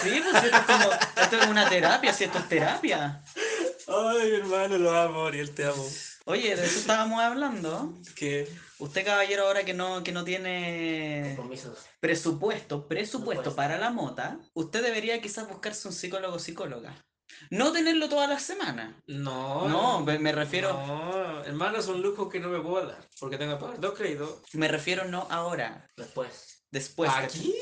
[0.04, 0.90] Sí, pues esto es como.
[1.22, 3.24] Esto es una terapia, si esto es terapia.
[3.88, 5.86] Ay, hermano, lo amo, Ariel, te amo.
[6.28, 7.94] Oye, de eso estábamos hablando.
[8.16, 8.48] Que
[8.80, 11.80] Usted, caballero, ahora que no, que no tiene Compromisos.
[12.00, 17.04] presupuesto, presupuesto para la mota, usted debería quizás buscarse un psicólogo o psicóloga.
[17.50, 18.96] No tenerlo todas las semanas.
[19.08, 19.68] no.
[19.68, 23.08] No, me, me refiero, No, hermano, es un lujo que no me puedo dar.
[23.20, 24.42] Porque tengo que pagar dos créditos.
[24.54, 26.64] me refiero no ahora, Después.
[26.72, 27.10] después.
[27.16, 27.56] ¿Aquí?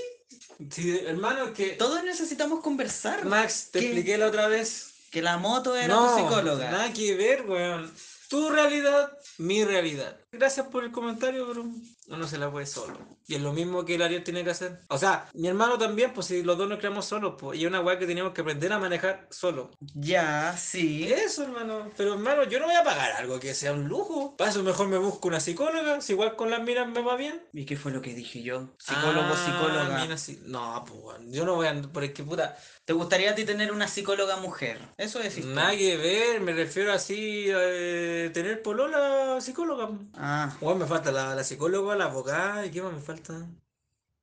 [0.71, 1.69] Sí, hermano, es que.
[1.73, 3.25] Todos necesitamos conversar.
[3.25, 3.85] Max, te ¿Qué?
[3.85, 4.91] expliqué la otra vez.
[5.11, 6.71] Que la moto era no, tu psicóloga.
[6.71, 7.93] Nada que ver, weón.
[8.29, 10.24] Tu realidad, mi realidad.
[10.37, 11.65] Gracias por el comentario, pero
[12.07, 12.97] uno se la puede solo.
[13.27, 14.79] Y es lo mismo que el Ariel tiene que hacer.
[14.89, 17.57] O sea, mi hermano también, pues si los dos nos creamos solos, pues.
[17.59, 19.71] Y es una weá que tenemos que aprender a manejar solo.
[19.95, 21.11] Ya, sí.
[21.11, 21.89] Eso, hermano.
[21.97, 24.35] Pero, hermano, yo no voy a pagar algo que sea un lujo.
[24.37, 26.01] Para eso mejor me busco una psicóloga.
[26.01, 27.41] Si igual con las miras me va bien.
[27.53, 28.75] ¿Y qué fue lo que dije yo?
[28.77, 30.01] Psicólogo, Ah, psicóloga.
[30.03, 30.39] mina, sí.
[30.45, 31.81] No, pues, yo no voy a.
[31.91, 32.55] Porque, puta.
[32.85, 34.77] ¿Te gustaría a ti tener una psicóloga mujer?
[34.97, 35.47] Eso tú.
[35.47, 36.41] Nada que ver.
[36.41, 37.49] Me refiero así.
[37.49, 39.89] a tener polola psicóloga.
[40.13, 40.24] Ah,
[40.61, 43.45] Weón, me falta la, la psicóloga, la abogada, ¿y qué más me falta?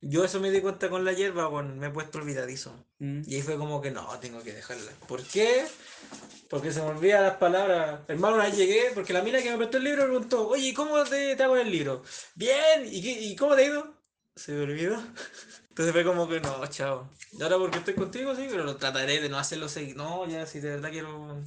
[0.01, 2.73] Yo eso me di cuenta con la hierba, weón, me he puesto olvidadizo.
[2.99, 3.21] mm.
[3.25, 4.91] Y ahí fue como que no, tengo que dejarla.
[5.07, 5.65] ¿Por qué?
[6.49, 8.01] Porque se me olvidan las palabras.
[8.07, 10.73] Hermano, una vez llegué, porque la mina que me prestó el libro preguntó, oye, ¿y
[10.73, 12.03] ¿cómo te, te hago el libro?
[12.35, 13.93] Bien, ¿y, qué, ¿y cómo te ha ido?
[14.35, 14.95] Se me olvidó.
[15.69, 17.09] Entonces fue como que no, chao.
[17.31, 19.95] Y ahora porque estoy contigo, sí, pero lo trataré de no hacerlo seguir.
[19.95, 21.41] No, ya, si de verdad quiero.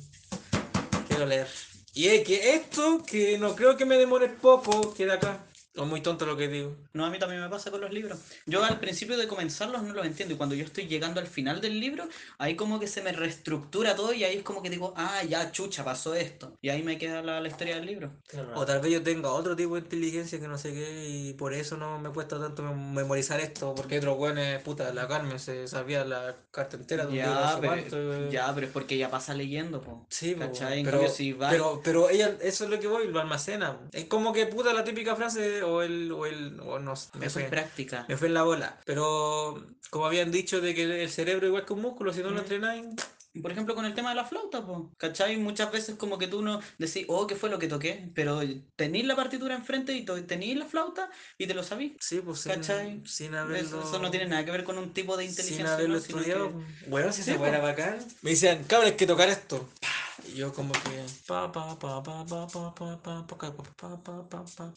[1.08, 1.46] Quiero leer.
[1.96, 5.46] Y es que esto, que no creo que me demore poco, queda acá.
[5.76, 6.74] O muy tonto lo que digo.
[6.94, 8.18] No, a mí también me pasa con los libros.
[8.46, 11.60] Yo al principio de comenzarlos no los entiendo y cuando yo estoy llegando al final
[11.60, 12.08] del libro,
[12.38, 15.52] ahí como que se me reestructura todo y ahí es como que digo, ah, ya,
[15.52, 16.56] chucha, pasó esto.
[16.62, 18.10] Y ahí me queda la, la historia del libro.
[18.54, 21.52] O tal vez yo tenga otro tipo de inteligencia que no sé qué y por
[21.52, 23.74] eso no me cuesta tanto mem- memorizar esto.
[23.74, 27.30] Porque hay otros weones, puta, la Carmen se sabía la carta entera de un libro,
[27.34, 30.06] no Ya pero, ya, pero es porque ella pasa leyendo, po.
[30.08, 30.50] Sí, pero,
[30.90, 33.78] cambio, si va- pero, pero ella, eso es lo que voy, lo almacena.
[33.92, 37.26] Es como que puta la típica frase o el, o el, o no sé, me
[37.26, 38.04] Eso es fue, práctica.
[38.08, 38.76] me fue en la bola.
[38.84, 42.40] Pero como habían dicho de que el cerebro igual que un músculo, si no lo
[42.40, 42.84] entrenáis,
[43.42, 44.92] Por ejemplo, con el tema de la flauta, po.
[44.98, 45.36] ¿Cachai?
[45.36, 48.10] Muchas veces como que tú no decís, oh, ¿qué fue lo que toqué?
[48.14, 48.40] Pero
[48.76, 51.92] tenéis la partitura enfrente y tenéis la flauta y te lo sabís.
[52.00, 53.02] sí, pues sin, ¿Cachai?
[53.06, 53.82] sin Eso, haberlo...
[53.82, 55.74] eso no tiene nada que ver con un tipo de sin inteligencia.
[55.74, 56.00] haberlo ¿no?
[56.00, 56.48] Sino estudiado.
[56.48, 57.98] que- Bueno, si Sí, se fuera bacán.
[58.22, 59.68] Me decían, cabrón, hay que tocar esto.
[60.28, 61.04] Y yo como que...
[61.26, 64.72] Pa, pa, pa, pa, pa, pa, pa, pa, pa, pa, pa, pa, pa,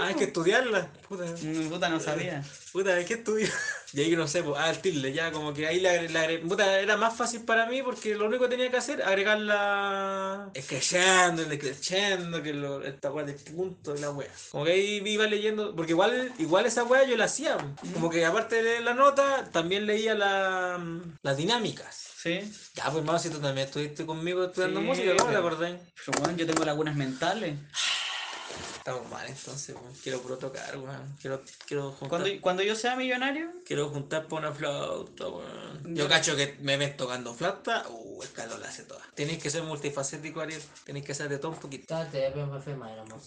[0.00, 0.88] Ah, hay que estudiarla.
[1.08, 1.24] Puta.
[1.24, 2.42] Mm, puta no sabía.
[2.72, 3.50] Puta, hay que estudiar.
[3.94, 6.96] Y ahí no sé, pues, ah, el tilde, ya como que ahí la, puta, era
[6.96, 12.42] más fácil para mí porque lo único que tenía que hacer agregar la escrechando, decrechando,
[12.42, 14.30] que lo, esta weá de punto y la weá.
[14.50, 17.58] Como que ahí iba leyendo, porque igual, igual esa weá yo la hacía.
[17.58, 17.92] Mm.
[17.92, 20.82] Como que aparte de la nota, también leía la,
[21.20, 22.12] las dinámicas.
[22.16, 22.40] Sí.
[22.74, 25.72] Ya, pues, hermano, si tú también estuviste conmigo estudiando música, ¿cómo te acordás?
[26.06, 27.56] Pero bueno, yo tengo lagunas mentales.
[28.84, 29.92] Estamos mal entonces, weón.
[30.02, 31.16] Quiero puro tocar, weón.
[31.20, 32.08] Quiero, quiero juntar.
[32.08, 35.94] Cuando, cuando yo sea millonario, Quiero juntar por una flauta, weón.
[35.94, 39.00] Yo cacho que me ves tocando flauta, uh, el calor la hace toda.
[39.14, 40.60] Tenéis que ser multifacético, Ariel.
[40.84, 41.94] Tenéis que ser de todo un poquito.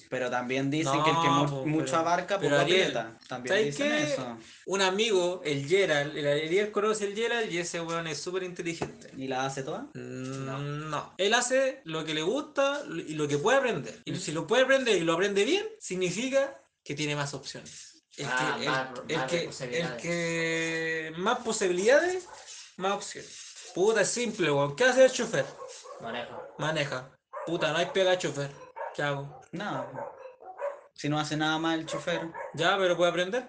[0.10, 2.98] Pero también dicen No, que el que mu- po, mucho pero- abarca, pero poco Ariel,
[2.98, 3.18] aprieta.
[3.28, 4.14] También ¿Sabes dicen qué?
[4.14, 4.38] eso.
[4.66, 9.10] Un amigo, el Gerald, el Ariel conoce el Gerald y ese weón es súper inteligente.
[9.18, 9.88] ¿Y la hace toda?
[9.94, 11.14] Mm, No.
[11.18, 14.02] Él hace lo que le gusta y lo que puede aprender.
[14.06, 18.04] Y si lo puede aprender y lo aprende bien, significa que tiene más opciones.
[18.18, 20.02] El, Ah, que, el- más- el más que, el posibilidades.
[20.02, 22.26] que más posibilidades,
[22.78, 23.40] más opciones.
[23.74, 24.76] Puta, es simple, weón.
[24.76, 25.46] ¿Qué hace el chofer?
[26.02, 26.48] Maneja.
[26.58, 27.10] Maneja.
[27.46, 28.52] Puta, no hay pega de chofer.
[28.96, 29.42] ¿Qué hago?
[29.52, 29.92] Nada.
[29.92, 30.16] po.
[30.96, 32.22] Si no hace nada mal el chofer.
[32.54, 33.44] Ya, pero puede aprender.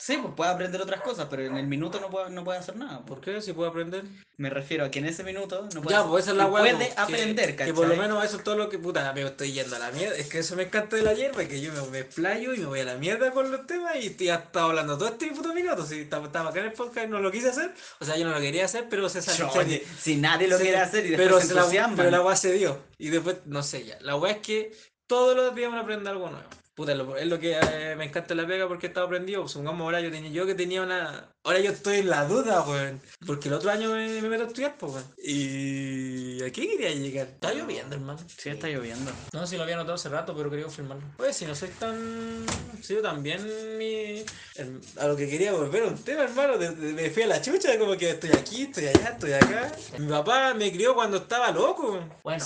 [0.00, 2.76] Sí, pues puede aprender otras cosas, pero en el minuto no puede, no puede hacer
[2.76, 3.00] nada.
[3.00, 3.06] po.
[3.06, 3.40] ¿Por qué?
[3.40, 4.04] Si puede aprender.
[4.36, 6.46] Me refiero a que en ese minuto no puede Ya, hacer- pues esa es la
[6.46, 6.62] weá.
[6.62, 7.72] Puede pues, que- aprender, que, ¿cachai?
[7.74, 8.78] por lo menos eso es todo lo que.
[8.78, 10.16] Puta, amigo, estoy yendo a la mierda.
[10.16, 12.66] Es que eso me encanta de la hierba, que yo me, me explayo y me
[12.66, 15.84] voy a la mierda con los temas y ya estaba hablando todo este puto minuto.
[15.86, 17.74] Si estaba, acá en el podcast y no lo quise hacer.
[18.00, 19.50] O sea, yo no lo quería hacer, pero se salió.
[19.52, 22.22] Oye, si nadie lo se- quiere hacer y pero, después se se la, pero la
[22.22, 22.78] weá se dio.
[22.98, 23.98] Y después, no sé ya.
[24.00, 24.72] La weá es que
[25.08, 26.48] todos los días uno aprende algo nuevo.
[26.78, 29.48] Puta, lo- es lo que eh, me encanta la pega porque estaba aprendido.
[29.48, 31.28] Supongamos ahora yo tenía, yo que tenía una.
[31.42, 33.00] Ahora yo estoy en la duda, weón.
[33.26, 35.04] Porque el otro año me, me meto a estudiar, pues, weón.
[35.20, 36.40] Y.
[36.44, 37.26] ¿A qué quería llegar?
[37.26, 38.20] Está lloviendo, hermano.
[38.36, 39.10] Sí, está lloviendo.
[39.32, 41.02] No, si lo había notado hace rato, pero quería confirmarlo.
[41.18, 42.46] Oye, si no soy tan.
[42.80, 43.44] Si yo también
[43.76, 44.24] mi.
[44.54, 46.58] el- A lo que quería volver a un tema, hermano.
[46.58, 49.72] de- de- me fui a la chucha, como que estoy aquí, estoy allá, estoy acá.
[49.98, 51.98] Mi papá me crió cuando estaba loco.
[52.22, 52.44] Bueno,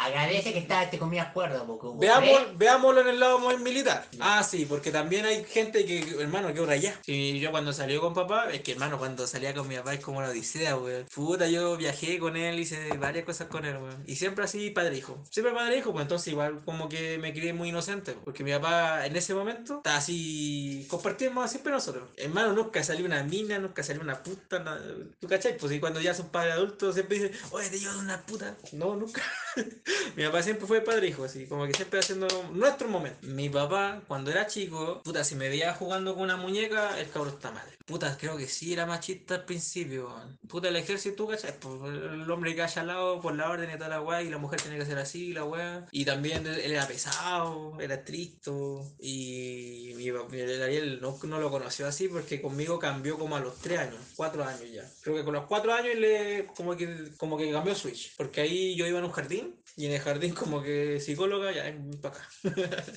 [0.00, 4.06] agradece que estaba, te comías cuerda, porque Veamos, veámoslo en el lado muy militar.
[4.20, 6.98] Ah, sí, porque también hay gente que, hermano, que hora ya.
[7.04, 10.00] Sí, yo cuando salió con papá, es que hermano, cuando salía con mi papá es
[10.00, 11.06] como una odisea, weón.
[11.14, 14.02] Puta, yo viajé con él, hice varias cosas con él, weón.
[14.06, 15.22] Y siempre así, padre-hijo.
[15.30, 18.16] Siempre padre-hijo, pues entonces igual como que me crié muy inocente.
[18.24, 22.08] Porque mi papá en ese momento estaba así, compartíamos siempre nosotros.
[22.16, 24.58] Hermano, nunca salió una mina, nunca salió una puta.
[24.58, 24.80] nada.
[25.20, 25.56] ¿Tú cachai?
[25.56, 28.56] Pues y cuando ya son padres adultos siempre dicen, oye, te llevo de una puta.
[28.72, 29.22] No, nunca.
[30.16, 33.18] Mi papá siempre fue padre hijo, así, como que siempre haciendo nuestro momento.
[33.22, 33.57] Mi papá,
[34.06, 37.66] cuando era chico, puta, si me veía jugando con una muñeca, el cabrón está mal.
[37.86, 40.12] Puta, creo que sí era machista al principio.
[40.46, 41.58] Puta, el ejército, ¿cachai?
[41.58, 44.28] Pues, el hombre que haya al lado por la orden y toda la weá, y
[44.28, 45.86] la mujer tenía que ser así, la weá.
[45.90, 48.84] Y también él era pesado, era estricto.
[49.00, 53.40] Y mi papá, el Ariel no, no lo conoció así porque conmigo cambió como a
[53.40, 54.84] los 3 años, 4 años ya.
[55.00, 58.14] Creo que con los 4 años le como que, como que cambió switch.
[58.16, 61.72] Porque ahí yo iba en un jardín y en el jardín como que psicóloga, ya,
[62.02, 62.28] para acá.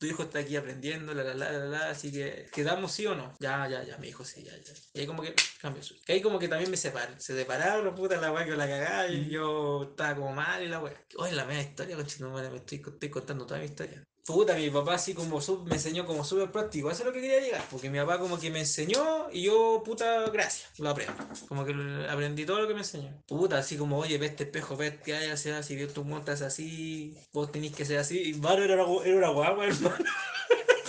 [0.00, 3.14] tu hijo está aquí aprendiendo, la, la, la, la, la, así que, ¿quedamos sí o
[3.14, 3.34] no?
[3.38, 4.72] Ya, ya, ya, mi hijo sí, ya, ya.
[4.94, 6.02] Y ahí como que cambió switch.
[6.04, 9.08] Que ahí como que también me separé, se separaron, puta, la weá que la cagaba
[9.08, 10.94] y yo estaba como mal y la weá.
[11.18, 14.02] Oye, la media historia, conchito, me estoy, estoy contando toda mi historia.
[14.26, 17.20] Puta, mi papá así como sub- me enseñó como súper práctico, eso es lo que
[17.20, 21.14] quería llegar, porque mi papá como que me enseñó y yo, puta, gracias, lo aprendo.
[21.48, 21.72] Como que
[22.08, 23.10] aprendí todo lo que me enseñó.
[23.26, 25.50] Puta, así como, oye, ve este espejo, ve que hay, así,
[25.88, 28.30] tú montas así, vos tenés que ser así.
[28.30, 29.96] Y Mano era una, era una guagua, hermano.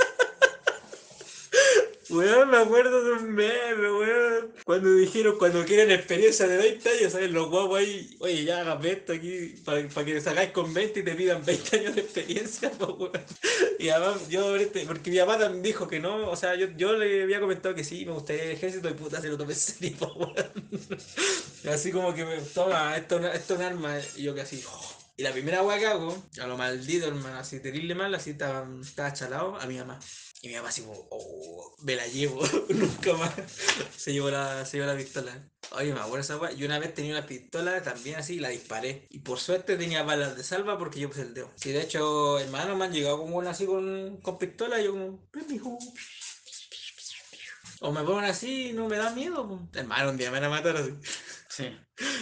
[2.12, 4.54] Weón, me acuerdo de un meme, weón.
[4.66, 7.32] Cuando dijeron, cuando quieren experiencia de 20 años, ¿sabes?
[7.32, 11.04] Los guapos ahí, oye, ya hagas esto aquí para, para que sacáis con 20 y
[11.04, 13.12] te pidan 20 años de experiencia, pues, weón.
[13.80, 16.98] Y además, yo, este, porque mi papá también dijo que no, o sea, yo, yo
[16.98, 19.96] le había comentado que sí, me gustaría el ejército y puta, se lo tomé serio,
[20.16, 20.36] weón.
[21.74, 24.98] Así como que me toma, esto, esto es un arma, y yo que así, oh.
[25.16, 28.68] Y la primera weá que hago, a lo maldito, hermano, así terrible mal, así estaba,
[28.82, 30.00] estaba chalado a mi mamá.
[30.44, 33.32] Y mi mamá así como, oh, me la llevo, nunca más.
[33.96, 35.48] Se llevó la, se llevó la pistola.
[35.74, 36.52] Oye, me acuerdo esa weá.
[36.52, 39.06] Yo una vez tenía una pistola también así y la disparé.
[39.12, 41.52] Y por suerte tenía balas de salva porque yo puse el dedo.
[41.56, 44.92] Sí, de hecho, hermano, me han llegado como una así con, con pistola y yo
[44.94, 45.30] como.
[47.82, 49.60] O me ponen así y no me da miedo.
[49.74, 50.92] Hermano, un día me van a matar así.
[51.54, 51.66] Sí.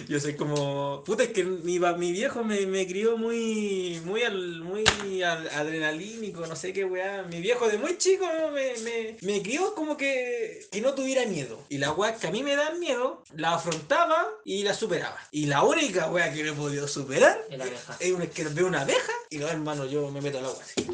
[0.08, 1.04] Yo soy como.
[1.06, 4.02] Puta, es que mi, mi viejo me, me crió muy.
[4.04, 4.84] Muy, al, muy
[5.22, 7.22] al- adrenalínico, no sé qué weá.
[7.30, 11.64] Mi viejo de muy chico me, me, me crió como que, que no tuviera miedo.
[11.70, 15.20] Y las weas que a mí me dan miedo, la afrontaba y la superaba.
[15.32, 17.66] Y la única wea que no he podido superar la
[18.00, 20.88] es una- que veo una abeja y no, hermano, yo me meto al agua así.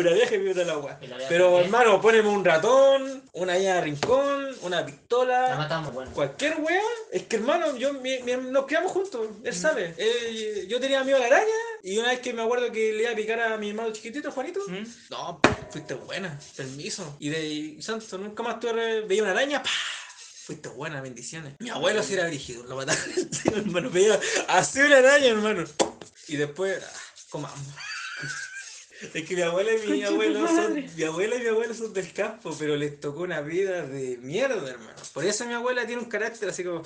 [0.00, 0.98] Me agua.
[1.02, 5.48] La abeja Pero hermano, poneme un ratón, una llave de rincón, una pistola.
[5.50, 6.10] La matamos, bueno.
[6.12, 9.94] Cualquier wea, es que hermano, yo mi- mi- nos criamos juntos, él sabe.
[9.98, 11.52] Él- yo tenía miedo a la araña
[11.82, 14.30] y una vez que me acuerdo que le iba a picar a mi hermano chiquitito,
[14.32, 14.84] Juanito, ¿Mm?
[15.10, 17.16] no, fuiste buena, permiso.
[17.18, 19.70] Y de y, santo, nunca más tuve, veía una araña, ¡pah!
[20.44, 21.54] Fuiste buena, bendiciones.
[21.60, 23.02] Mi abuelo sí era brígido, lo mataron,
[23.32, 25.64] sí, hermano, veía así una araña, hermano.
[26.28, 26.98] Y después, ah,
[27.30, 27.58] comamos.
[29.14, 32.12] Es que mi abuela y mi abuelo son, mi abuela y mi abuelo son del
[32.12, 34.96] campo, pero les tocó una vida de mierda, hermano.
[35.12, 36.82] Por eso mi abuela tiene un carácter así como.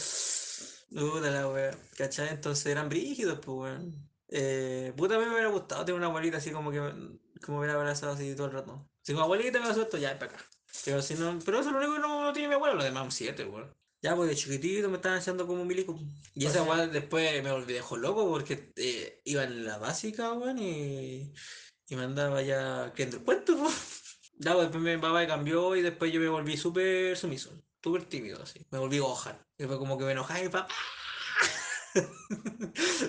[0.88, 2.28] Puta la wea, ¿cachai?
[2.28, 4.08] Entonces eran brígidos, pues weón.
[4.28, 7.64] Eh, puta, a mí me hubiera gustado tener una abuelita así como que como me
[7.64, 8.88] hubiera abrazado así todo el rato.
[9.02, 10.44] Si como abuelita me la suelto, ya es para acá.
[10.84, 12.84] Pero si no, pero eso es lo único que no, no tiene mi abuela, lo
[12.84, 13.74] demás un 7, weón.
[14.02, 15.98] Ya, pues de chiquitito me estaban echando como un milico.
[16.34, 21.32] Y esa weá después me dejó loco porque eh, iba en la básica, weón, y,
[21.88, 24.02] y me andaba ya creyendo el cuento, pues.
[24.38, 28.42] Ya, pues después mi papá cambió y después yo me volví súper sumiso, súper tímido,
[28.42, 28.66] así.
[28.70, 29.38] Me volví Gohan.
[29.56, 30.68] Y fue como que me enojaba y papá.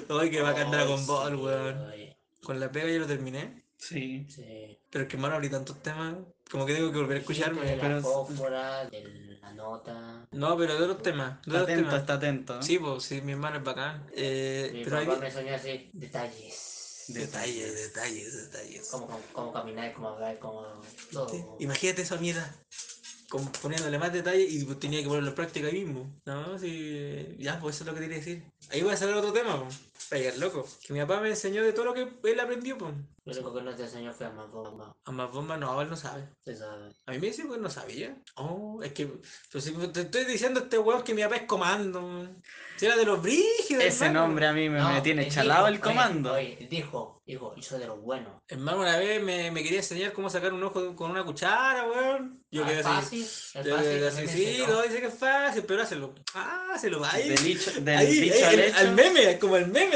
[0.10, 1.82] Ay, que Ay, Ball, sí, weón.
[1.92, 3.64] oye, Con la pega ya lo terminé.
[3.78, 4.26] Sí.
[4.30, 4.80] sí.
[4.90, 6.16] Pero es que hermano abrí tantos temas,
[6.50, 7.62] como que tengo que volver a escucharme.
[7.62, 10.28] de pero- la fósfora, de la nota.
[10.32, 11.42] No, pero de otros temas.
[11.46, 12.02] De Está otros atento, temas.
[12.02, 12.56] está atento.
[12.56, 12.62] ¿no?
[12.64, 14.08] Sí, pues sí, mi hermano es bacán.
[14.16, 16.74] Eh, Mi pero hay papá me soñó así, detalles.
[17.08, 18.90] Detalles, detalles, detalles.
[18.90, 20.66] Cómo, cómo, cómo caminar, cómo hablar, cómo
[21.12, 21.58] todo.
[21.60, 22.56] Imagínate esa mierda.
[23.30, 26.10] Como poniéndole más detalle y pues, tenía que ponerlo en práctica ahí mismo.
[26.26, 27.36] No, sí.
[27.40, 28.44] Ya, pues eso es lo que quería decir.
[28.70, 29.76] Ahí voy a salir otro tema, pues.
[30.12, 30.66] Oiga, loco.
[30.86, 32.94] Que mi papá me enseñó de todo lo que él aprendió, pues.
[33.26, 34.96] Lo único que no te enseñó fue a más bomba.
[35.04, 36.30] A más bomba no, él no sabe.
[36.46, 36.94] Se sabe.
[37.06, 38.16] A mí me dice que no sabía.
[38.36, 39.08] Oh, es que.
[39.52, 42.02] Pues, si te estoy diciendo a este weón que mi papá es comando.
[42.02, 42.42] man.
[42.78, 43.84] Si era de los brígidos.
[43.84, 44.28] Ese hermano.
[44.28, 46.34] nombre a mí me, No, me tiene chalado dijo, el comando.
[46.36, 48.32] Oye, oye, dijo, dijo, yo soy de los buenos.
[48.48, 52.44] Hermano, una vez me, me quería enseñar cómo sacar un ojo con una cuchara, weón.
[52.50, 52.88] Yo Ah, quedé así.
[52.88, 54.04] fácil, es yo fácil.
[54.08, 56.14] así, sí, no, dice que es fácil, pero hazlo.
[56.34, 57.28] Hazlo, ahí.
[57.30, 58.78] Del dicho, del ahí, dicho ahí, al hecho.
[58.78, 59.87] al meme, como el meme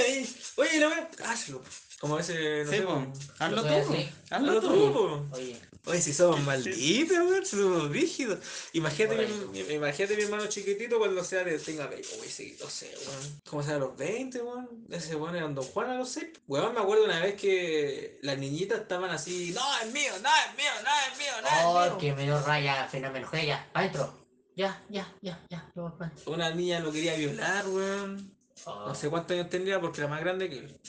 [0.58, 0.92] Oye, no,
[1.26, 1.62] hazlo.
[2.00, 2.96] Como ese, no Sí, sé, po.
[2.96, 3.14] po.
[3.40, 3.70] Hazlo tú.
[3.70, 3.96] Hazlo
[4.32, 4.68] Hazlo tú.
[4.68, 5.36] tú, po.
[5.38, 8.40] Oye, Oye, si somos malditos, weón, somos rígidos.
[8.74, 12.94] Imagínate, mi, imagínate mi hermano chiquitito cuando sea de tenga 20, uy, sí, no sé,
[13.08, 13.42] weón.
[13.50, 14.86] ¿Cómo sea a los 20, weón?
[14.92, 16.26] Ese weón era un Don Juan a los 6.
[16.48, 20.56] Weón, me acuerdo una vez que las niñitas estaban así, no, es mío, no, es
[20.56, 21.98] mío, no, es mío, no, es oh, mío.
[21.98, 23.28] que me dio raya, fenómeno.
[23.34, 24.28] Ya, ya, adentro.
[24.56, 25.92] Ya, ya, ya, ya, voy.
[26.28, 28.38] Una niña lo quería violar, weón.
[28.66, 30.80] Oh, No sé cuántos años tendría porque era más grande que él.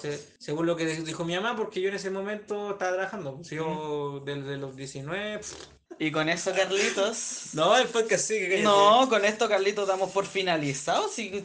[0.00, 3.36] Se- según lo que dijo mi mamá, porque yo en ese momento estaba trabajando.
[3.36, 5.38] pues, Yo desde los 19.
[5.38, 5.54] pff.
[5.98, 7.50] Y con eso, Carlitos.
[7.54, 8.48] No, el podcast sigue.
[8.48, 8.62] cállate.
[8.64, 11.12] No, con esto, Carlitos, damos por finalizados.
[11.12, 11.44] Sí,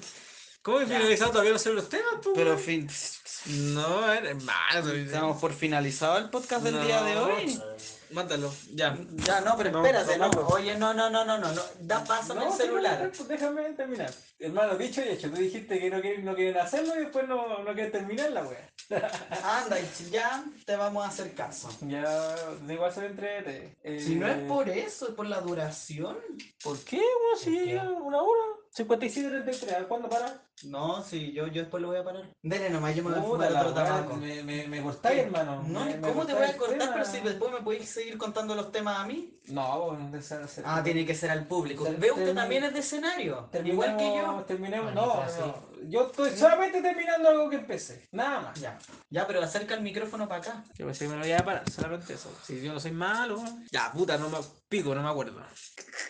[0.62, 2.16] ¿Cómo que finalizado todavía no sé los temas?
[2.22, 2.90] pues, pero fin,
[3.46, 4.92] No, hermano.
[5.10, 7.24] damos por finalizado el podcast del día de No.
[7.26, 7.62] hoy.
[8.12, 8.98] Mándalo, ya.
[9.26, 10.42] Ya, no, pero No, espérate, no, no.
[10.42, 10.48] no.
[10.48, 11.52] Oye, no, no, no, no, no.
[11.52, 11.62] no.
[11.82, 13.12] Da, pásame el celular.
[13.16, 14.12] pues déjame terminar.
[14.40, 17.64] Hermano, dicho y hecho, tú dijiste que no quieren, no quieren hacerlo y después no,
[17.64, 18.70] no quieren terminar la wea.
[19.44, 21.70] Anda, y ya te vamos a hacer caso.
[21.82, 22.36] Ya,
[22.70, 23.76] igual se entrete.
[23.84, 26.18] Eh, Si no es por eso, es por la duración.
[26.64, 27.38] ¿Por qué, weón?
[27.40, 27.80] Si ¿Por qué?
[28.02, 28.42] una hora.
[28.72, 30.42] 57, 33, ¿cuándo para?
[30.64, 32.34] No, sí, yo, yo después lo voy a parar.
[32.42, 34.16] Dele nomás, yo me voy a fumar otro tabaco.
[34.16, 35.64] me, me, me cortáis, hermano.
[35.68, 36.80] No, Me- ¿cómo te voy a cortar?
[36.80, 36.94] tema.
[36.94, 39.40] Pero si después me podéis seguir contando los temas a mí.
[39.48, 41.84] No, bueno, de ser- ser- Ah, tiene que ser al público.
[41.86, 43.50] Ter- Ve, usted también es de escenario.
[43.64, 44.44] Igual que yo.
[44.48, 45.40] Terminemos, no, así.
[45.40, 45.68] no.
[45.90, 48.08] Yo estoy solamente terminando algo que empecé.
[48.12, 48.60] Nada más.
[48.60, 48.80] Ya,
[49.12, 50.64] ya, pero acerca el micrófono para acá.
[50.76, 52.36] Yo pensé que me lo iba a parar, solamente eso.
[52.44, 53.42] Si yo no soy malo.
[53.72, 55.40] Ya, puta, no me pico, no me acuerdo.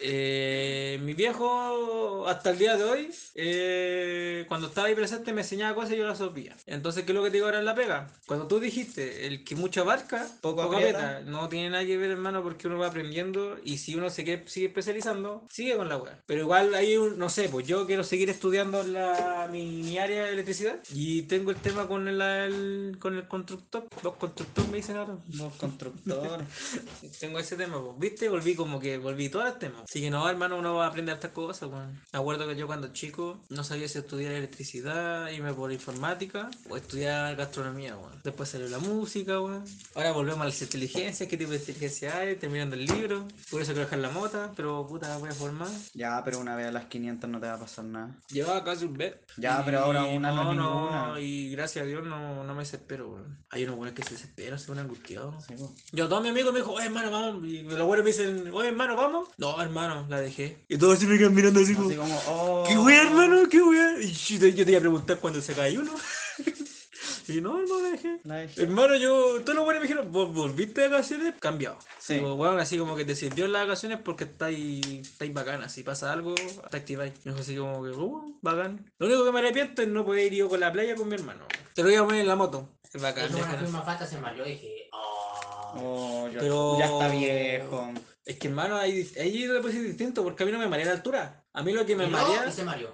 [0.02, 5.74] Eh, mi viejo, hasta el día de hoy, eh, cuando estaba ahí presente, me enseñaba
[5.76, 6.58] cosas y yo las olvidaba.
[6.66, 8.08] Entonces, ¿qué es lo que te digo ahora en la pega?
[8.26, 11.22] Cuando tú dijiste, el que mucho abarca, Poco poco, aprieta.
[11.22, 14.48] no tiene nada que ver, hermano, porque uno va aprendiendo y si uno se quiere,
[14.48, 16.20] sigue especializando, sigue con la weá.
[16.26, 20.26] Pero igual hay un, no sé, pues yo quiero seguir estudiando la, mi, mi área
[20.26, 23.88] de electricidad y tengo el tema con el, el- con el constructor.
[24.04, 25.18] Los constructores me dicen ahora.
[25.34, 26.48] Los constructores.
[27.20, 28.30] Tengo ese tema, pues, ¿viste?
[28.30, 29.84] Volví como que volví todos los temas.
[29.84, 32.00] Así que no, hermano, uno va a aprender estas cosas, weón.
[32.12, 36.78] Me acuerdo que yo cuando chico no sabía si estudiar electricidad, irme por informática o
[36.78, 37.96] estudiar gastronomía.
[38.24, 39.64] Después salió la música, weón.
[39.96, 43.28] Ahora volvemos a las inteligencias, qué tipo de inteligencia hay, terminando el libro.
[43.50, 45.70] Por eso quiero dejar la mota, pero puta, voy a formar.
[45.94, 48.16] ya, pero una vez a las 500 no te va a pasar nada.
[48.30, 49.14] Llevaba casi un mes.
[49.38, 51.20] Ya, pero ahora una no es ninguna.
[51.20, 53.38] Y gracias a Dios no, no me desespero, weón.
[53.50, 55.46] Hay unos buenos que se desesperan, se ponen angustiados.
[55.46, 55.56] Sí.
[55.92, 57.46] Yo, todos mis amigos me dijo, oye hermano, vamos.
[57.46, 59.30] Y los buenos me dicen, oye hermano, vamos.
[59.38, 60.66] No, hermano, la dejé.
[60.68, 62.64] Y todos así me quedan mirando así como, Así como, oh.
[62.68, 63.48] ¿qué wea, hermano?
[63.50, 64.02] ¿Qué wea?
[64.02, 65.94] Y yo, yo te iba a preguntar cuándo se cae uno.
[67.28, 68.20] y no, no la dejé.
[68.24, 68.64] La dejé.
[68.64, 71.36] Hermano, yo, todos los buenos me dijeron, ¿vos volviste de vacaciones?
[71.40, 71.78] Cambiado.
[72.00, 72.16] Sí.
[72.16, 75.72] Digo, weón, así como que te sirvió las vacaciones porque estáis, estáis bacanas.
[75.72, 76.36] Si pasa algo,
[76.70, 77.14] te activáis.
[77.26, 78.92] Y así como que, uh, bacán.
[79.00, 81.16] Lo único que me arrepiento es no poder ir yo con la playa con mi
[81.16, 81.46] hermano.
[81.74, 82.78] Te lo voy a poner en la moto.
[82.94, 83.30] Es bacán.
[83.30, 83.38] Yo
[83.70, 85.28] una falta se mareó y dije, oh.
[85.76, 87.94] Oh, ya, Pero- ya está viejo.
[88.26, 90.92] Es que hermano, ahí, ahí le puse distinto porque a mí no me marea la
[90.94, 91.46] altura.
[91.54, 92.52] A mí lo que me no, marea.
[92.52, 92.94] se mareó.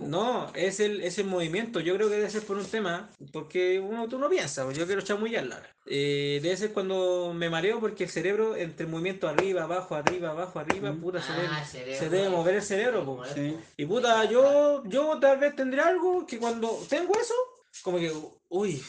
[0.00, 1.80] No, es el, es el movimiento.
[1.80, 4.86] Yo creo que debe ser por un tema, porque uno tú no piensas, pues, yo
[4.86, 5.62] quiero chamullarla.
[5.86, 10.30] Eh, debe ser cuando me mareo porque el cerebro, entre el movimiento arriba, abajo, arriba,
[10.30, 11.00] abajo, arriba, Mm.
[11.00, 12.30] puta, se, Ah, debe, se debe eh.
[12.30, 13.22] mover el cerebro.
[13.34, 13.56] Sí.
[13.76, 17.34] Y puta, yo, yo tal vez tendré algo que cuando tengo eso,
[17.82, 18.12] como que,
[18.48, 18.82] uy,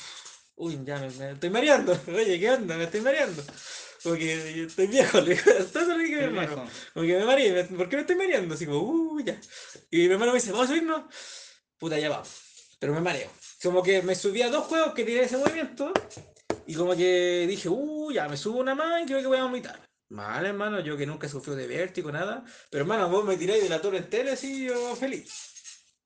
[0.55, 1.97] uy, ya me, me estoy mareando.
[2.07, 2.75] Oye, ¿qué onda?
[2.77, 3.41] Me estoy mareando.
[4.03, 5.43] Porque yo estoy viejo, le digo,
[5.99, 6.55] dije a mi hermano.
[6.55, 6.69] viejo.
[6.93, 8.55] Como que me mareé, ¿por qué me estoy mareando?
[8.55, 9.39] Así como, uh, ya.
[9.91, 11.03] Y mi hermano me dice, ¿vamos a subirnos?
[11.77, 12.29] Puta, ya vamos.
[12.79, 13.29] Pero me mareo.
[13.61, 15.91] Como que me subí a dos juegos que tienen ese movimiento.
[16.65, 19.43] Y como que dije, uh, ya, me subo una más y creo que voy a
[19.43, 19.81] vomitar.
[20.09, 22.43] Mal, hermano, yo que nunca sufrido de vértigo, nada.
[22.71, 25.31] Pero hermano, vos me tiráis de la torre entera así, yo feliz.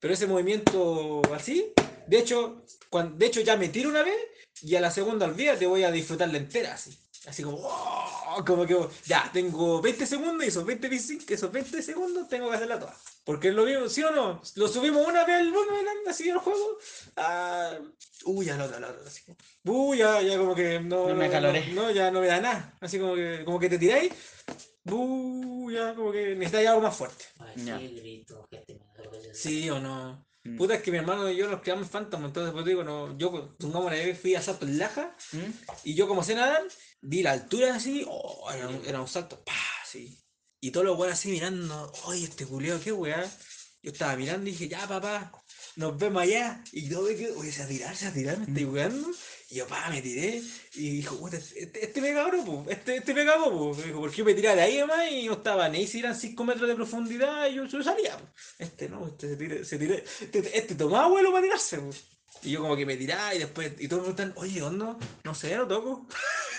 [0.00, 1.72] Pero ese movimiento así,
[2.06, 4.16] de hecho, cuan- de hecho ya me tiro una vez
[4.62, 6.98] y a la segunda olvídate, voy a disfrutarla entera así.
[7.26, 11.82] Así como, "Oh", como que ya, tengo 20 segundos y esos 20, vici- esos 20
[11.82, 12.94] segundos tengo que hacerla toda.
[13.24, 14.42] Porque es lo mismo, ¿sí o no?
[14.56, 16.78] Lo subimos una vez al boomerang así al juego.
[17.16, 17.78] Ah,
[18.26, 19.06] uy, ya la otra, la otra.
[19.06, 19.22] Así.
[19.24, 19.36] como,
[19.88, 21.66] Uy, ya, ya como que no, No me caloré.
[21.72, 22.74] No, ya no me da nada.
[22.80, 24.12] Así como que, como que te tiráis.
[24.90, 27.24] Uy, ya como que necesitáis algo más fuerte.
[27.78, 29.34] Sí, grito, da lo que.
[29.34, 30.26] Sí o no.
[30.44, 30.56] Mm.
[30.56, 33.16] Puta, es que mi hermano y yo nos criamos en Phantom, entonces pues digo, no,
[33.16, 35.50] yo una vez fui a salto en Laja ¿Mm?
[35.84, 36.62] y yo como sé nadar,
[37.00, 40.22] vi la altura así, oh, era, un, era un salto, pa, así.
[40.60, 43.22] Y todos los weones así mirando, oye, este culeo, qué weá.
[43.82, 45.30] Yo estaba mirando y dije, ya papá,
[45.76, 46.64] nos vemos allá.
[46.72, 49.10] Y yo ve que, oye, se a tirar, se va a tirar, me estoy weando.
[49.54, 50.42] Y yo, pa, me tiré.
[50.74, 52.12] Y dijo, este, este me
[52.44, 53.80] po, este, este me cagó, po.
[53.80, 56.44] Dijo, porque yo me tiré de ahí además y no estaba ni si eran 5
[56.44, 58.24] metros de profundidad y yo, yo salía, po.
[58.58, 61.90] Este no, este se tiré, se tiré, este, este tomaba vuelo para tirarse, po.
[62.42, 64.86] Y yo como que me tiraba y después, y todos me preguntan, oye, ¿dónde?
[65.22, 66.08] No sé, no toco.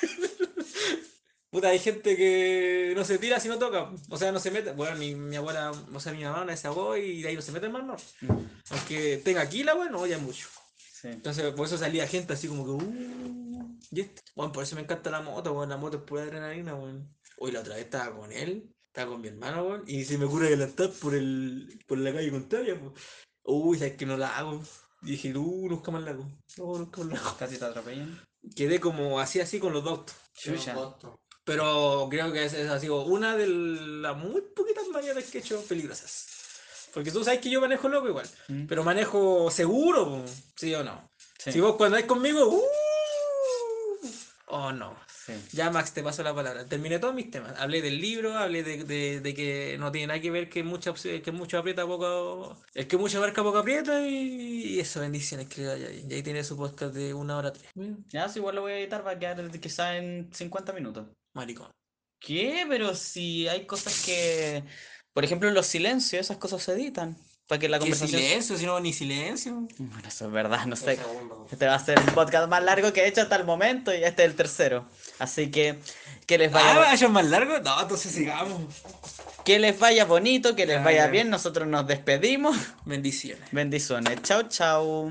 [1.51, 3.91] Puta, hay gente que no se tira si no toca.
[4.09, 4.71] O sea, no se mete.
[4.71, 7.35] Bueno, mi, mi abuela, o sea, mi mamá una vez se ahogó y de ahí
[7.35, 7.97] no se mete más, no.
[8.21, 8.45] Mm.
[8.69, 10.47] Aunque tenga aquí la weá, no oye mucho.
[11.05, 11.11] Sí.
[11.11, 14.23] Entonces, por eso salía gente así como que, uh, y este.
[14.35, 15.69] Bueno, por eso me encanta la moto, weón.
[15.69, 17.15] La moto es pura adrenalina, weón.
[17.37, 20.25] Hoy la otra vez estaba con él, estaba con mi hermano, weón, y se me
[20.25, 22.93] ocurre adelantar por el, por la calle contraria, pues.
[23.43, 24.63] Uy, sabes que no la hago.
[25.03, 26.27] Y dije, uh, nunca más la hago.
[26.57, 27.37] No, nunca más la hago.
[27.37, 28.19] Casi te atropellan.
[28.55, 30.11] Quedé como así, así con los dos.
[30.33, 30.75] Chucha.
[31.43, 35.63] Pero creo que esa ha sido una de las muy poquitas mañanas que he hecho
[35.65, 36.34] peligrosas.
[36.95, 38.27] Porque tú sabes que yo manejo loco igual.
[38.47, 38.65] Mm.
[38.65, 40.25] Pero manejo seguro,
[40.55, 41.11] ¿sí o no?
[41.37, 41.51] Sí.
[41.51, 42.61] Si vos cuando andáis conmigo, ¡uh!
[44.47, 44.95] Oh, no.
[45.25, 45.33] Sí.
[45.53, 46.65] Ya, Max, te paso la palabra.
[46.65, 47.59] Terminé todos mis temas.
[47.59, 50.93] Hablé del libro, hablé de, de- de que no tiene nada que ver que mucho,
[50.93, 52.55] que mucho aprieta, poco.
[52.75, 54.07] El que mucho abarca, poco aprieta.
[54.07, 55.77] Y, y eso, bendiciones, querida.
[55.77, 57.65] Y ahí tiene su podcast de una hora tres.
[58.07, 61.07] Ya, si igual lo voy a editar, va a quedar quizá en 50 minutos.
[61.33, 61.71] Maricón.
[62.19, 62.65] ¿Qué?
[62.69, 64.63] Pero si hay cosas que.
[65.15, 67.15] Por ejemplo, los silencios, esas cosas se editan.
[67.47, 68.19] Para que la ¿Qué conversación.
[68.21, 68.57] silencio?
[68.57, 69.53] Si no, ni silencio.
[69.77, 70.99] Bueno, eso es verdad, no sé.
[71.49, 74.03] Este va a ser el podcast más largo que he hecho hasta el momento y
[74.03, 74.85] este es el tercero.
[75.19, 75.79] Así que
[76.27, 77.59] que les vaya, Ah, ¿vaya más largo?
[77.59, 78.59] No, entonces sigamos.
[79.45, 81.11] que les vaya bonito, que les Ya, vaya ya.
[81.11, 81.29] bien.
[81.29, 82.57] Nosotros nos despedimos.
[82.83, 83.47] Bendiciones.
[83.51, 84.21] Bendiciones.
[84.23, 85.09] Chao, chao.